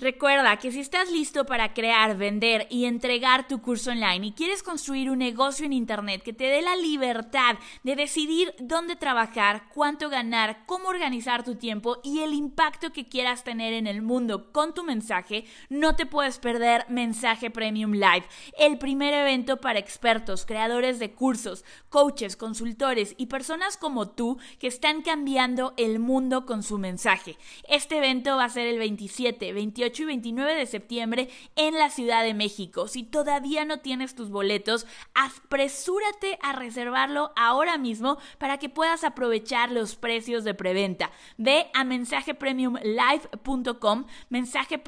Recuerda 0.00 0.56
que 0.58 0.70
si 0.70 0.78
estás 0.78 1.10
listo 1.10 1.44
para 1.44 1.74
crear, 1.74 2.16
vender 2.16 2.68
y 2.70 2.84
entregar 2.84 3.48
tu 3.48 3.60
curso 3.60 3.90
online 3.90 4.28
y 4.28 4.32
quieres 4.32 4.62
construir 4.62 5.10
un 5.10 5.18
negocio 5.18 5.66
en 5.66 5.72
Internet 5.72 6.22
que 6.22 6.32
te 6.32 6.44
dé 6.44 6.62
la 6.62 6.76
libertad 6.76 7.56
de 7.82 7.96
decidir 7.96 8.54
dónde 8.60 8.94
trabajar, 8.94 9.64
cuánto 9.74 10.08
ganar, 10.08 10.64
cómo 10.66 10.88
organizar 10.88 11.42
tu 11.42 11.56
tiempo 11.56 11.98
y 12.04 12.20
el 12.20 12.32
impacto 12.32 12.92
que 12.92 13.08
quieras 13.08 13.42
tener 13.42 13.72
en 13.72 13.88
el 13.88 14.00
mundo 14.00 14.52
con 14.52 14.72
tu 14.72 14.84
mensaje, 14.84 15.46
no 15.68 15.96
te 15.96 16.06
puedes 16.06 16.38
perder 16.38 16.86
Mensaje 16.88 17.50
Premium 17.50 17.94
Live, 17.94 18.24
el 18.56 18.78
primer 18.78 19.12
evento 19.14 19.60
para 19.60 19.80
expertos, 19.80 20.46
creadores 20.46 21.00
de 21.00 21.10
cursos, 21.10 21.64
coaches, 21.88 22.36
consultores 22.36 23.16
y 23.18 23.26
personas 23.26 23.76
como 23.76 24.08
tú 24.08 24.38
que 24.60 24.68
están 24.68 25.02
cambiando 25.02 25.74
el 25.76 25.98
mundo 25.98 26.46
con 26.46 26.62
su 26.62 26.78
mensaje. 26.78 27.36
Este 27.68 27.98
evento 27.98 28.36
va 28.36 28.44
a 28.44 28.48
ser 28.48 28.68
el 28.68 28.78
27, 28.78 29.52
28 29.88 30.02
y 30.02 30.06
29 30.06 30.54
de 30.54 30.66
septiembre 30.66 31.28
en 31.56 31.74
la 31.74 31.90
Ciudad 31.90 32.22
de 32.22 32.34
México. 32.34 32.86
Si 32.88 33.04
todavía 33.04 33.64
no 33.64 33.80
tienes 33.80 34.14
tus 34.14 34.28
boletos, 34.28 34.86
apresúrate 35.14 36.38
a 36.42 36.52
reservarlo 36.52 37.32
ahora 37.36 37.78
mismo 37.78 38.18
para 38.38 38.58
que 38.58 38.68
puedas 38.68 39.04
aprovechar 39.04 39.72
los 39.72 39.96
precios 39.96 40.44
de 40.44 40.52
preventa. 40.52 41.10
Ve 41.38 41.70
a 41.72 41.84
mensajepremiumlive.com, 41.84 44.04
mensaje 44.28 44.82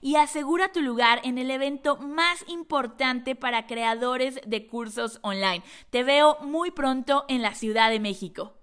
y 0.00 0.16
asegura 0.16 0.72
tu 0.72 0.80
lugar 0.82 1.20
en 1.24 1.38
el 1.38 1.50
evento 1.50 1.96
más 1.96 2.44
importante 2.48 3.34
para 3.34 3.66
creadores 3.66 4.38
de 4.46 4.68
cursos 4.68 5.18
online. 5.22 5.64
Te 5.90 6.04
veo 6.04 6.36
muy 6.42 6.70
pronto 6.70 7.24
en 7.28 7.42
la 7.42 7.54
Ciudad 7.54 7.90
de 7.90 7.98
México. 7.98 8.55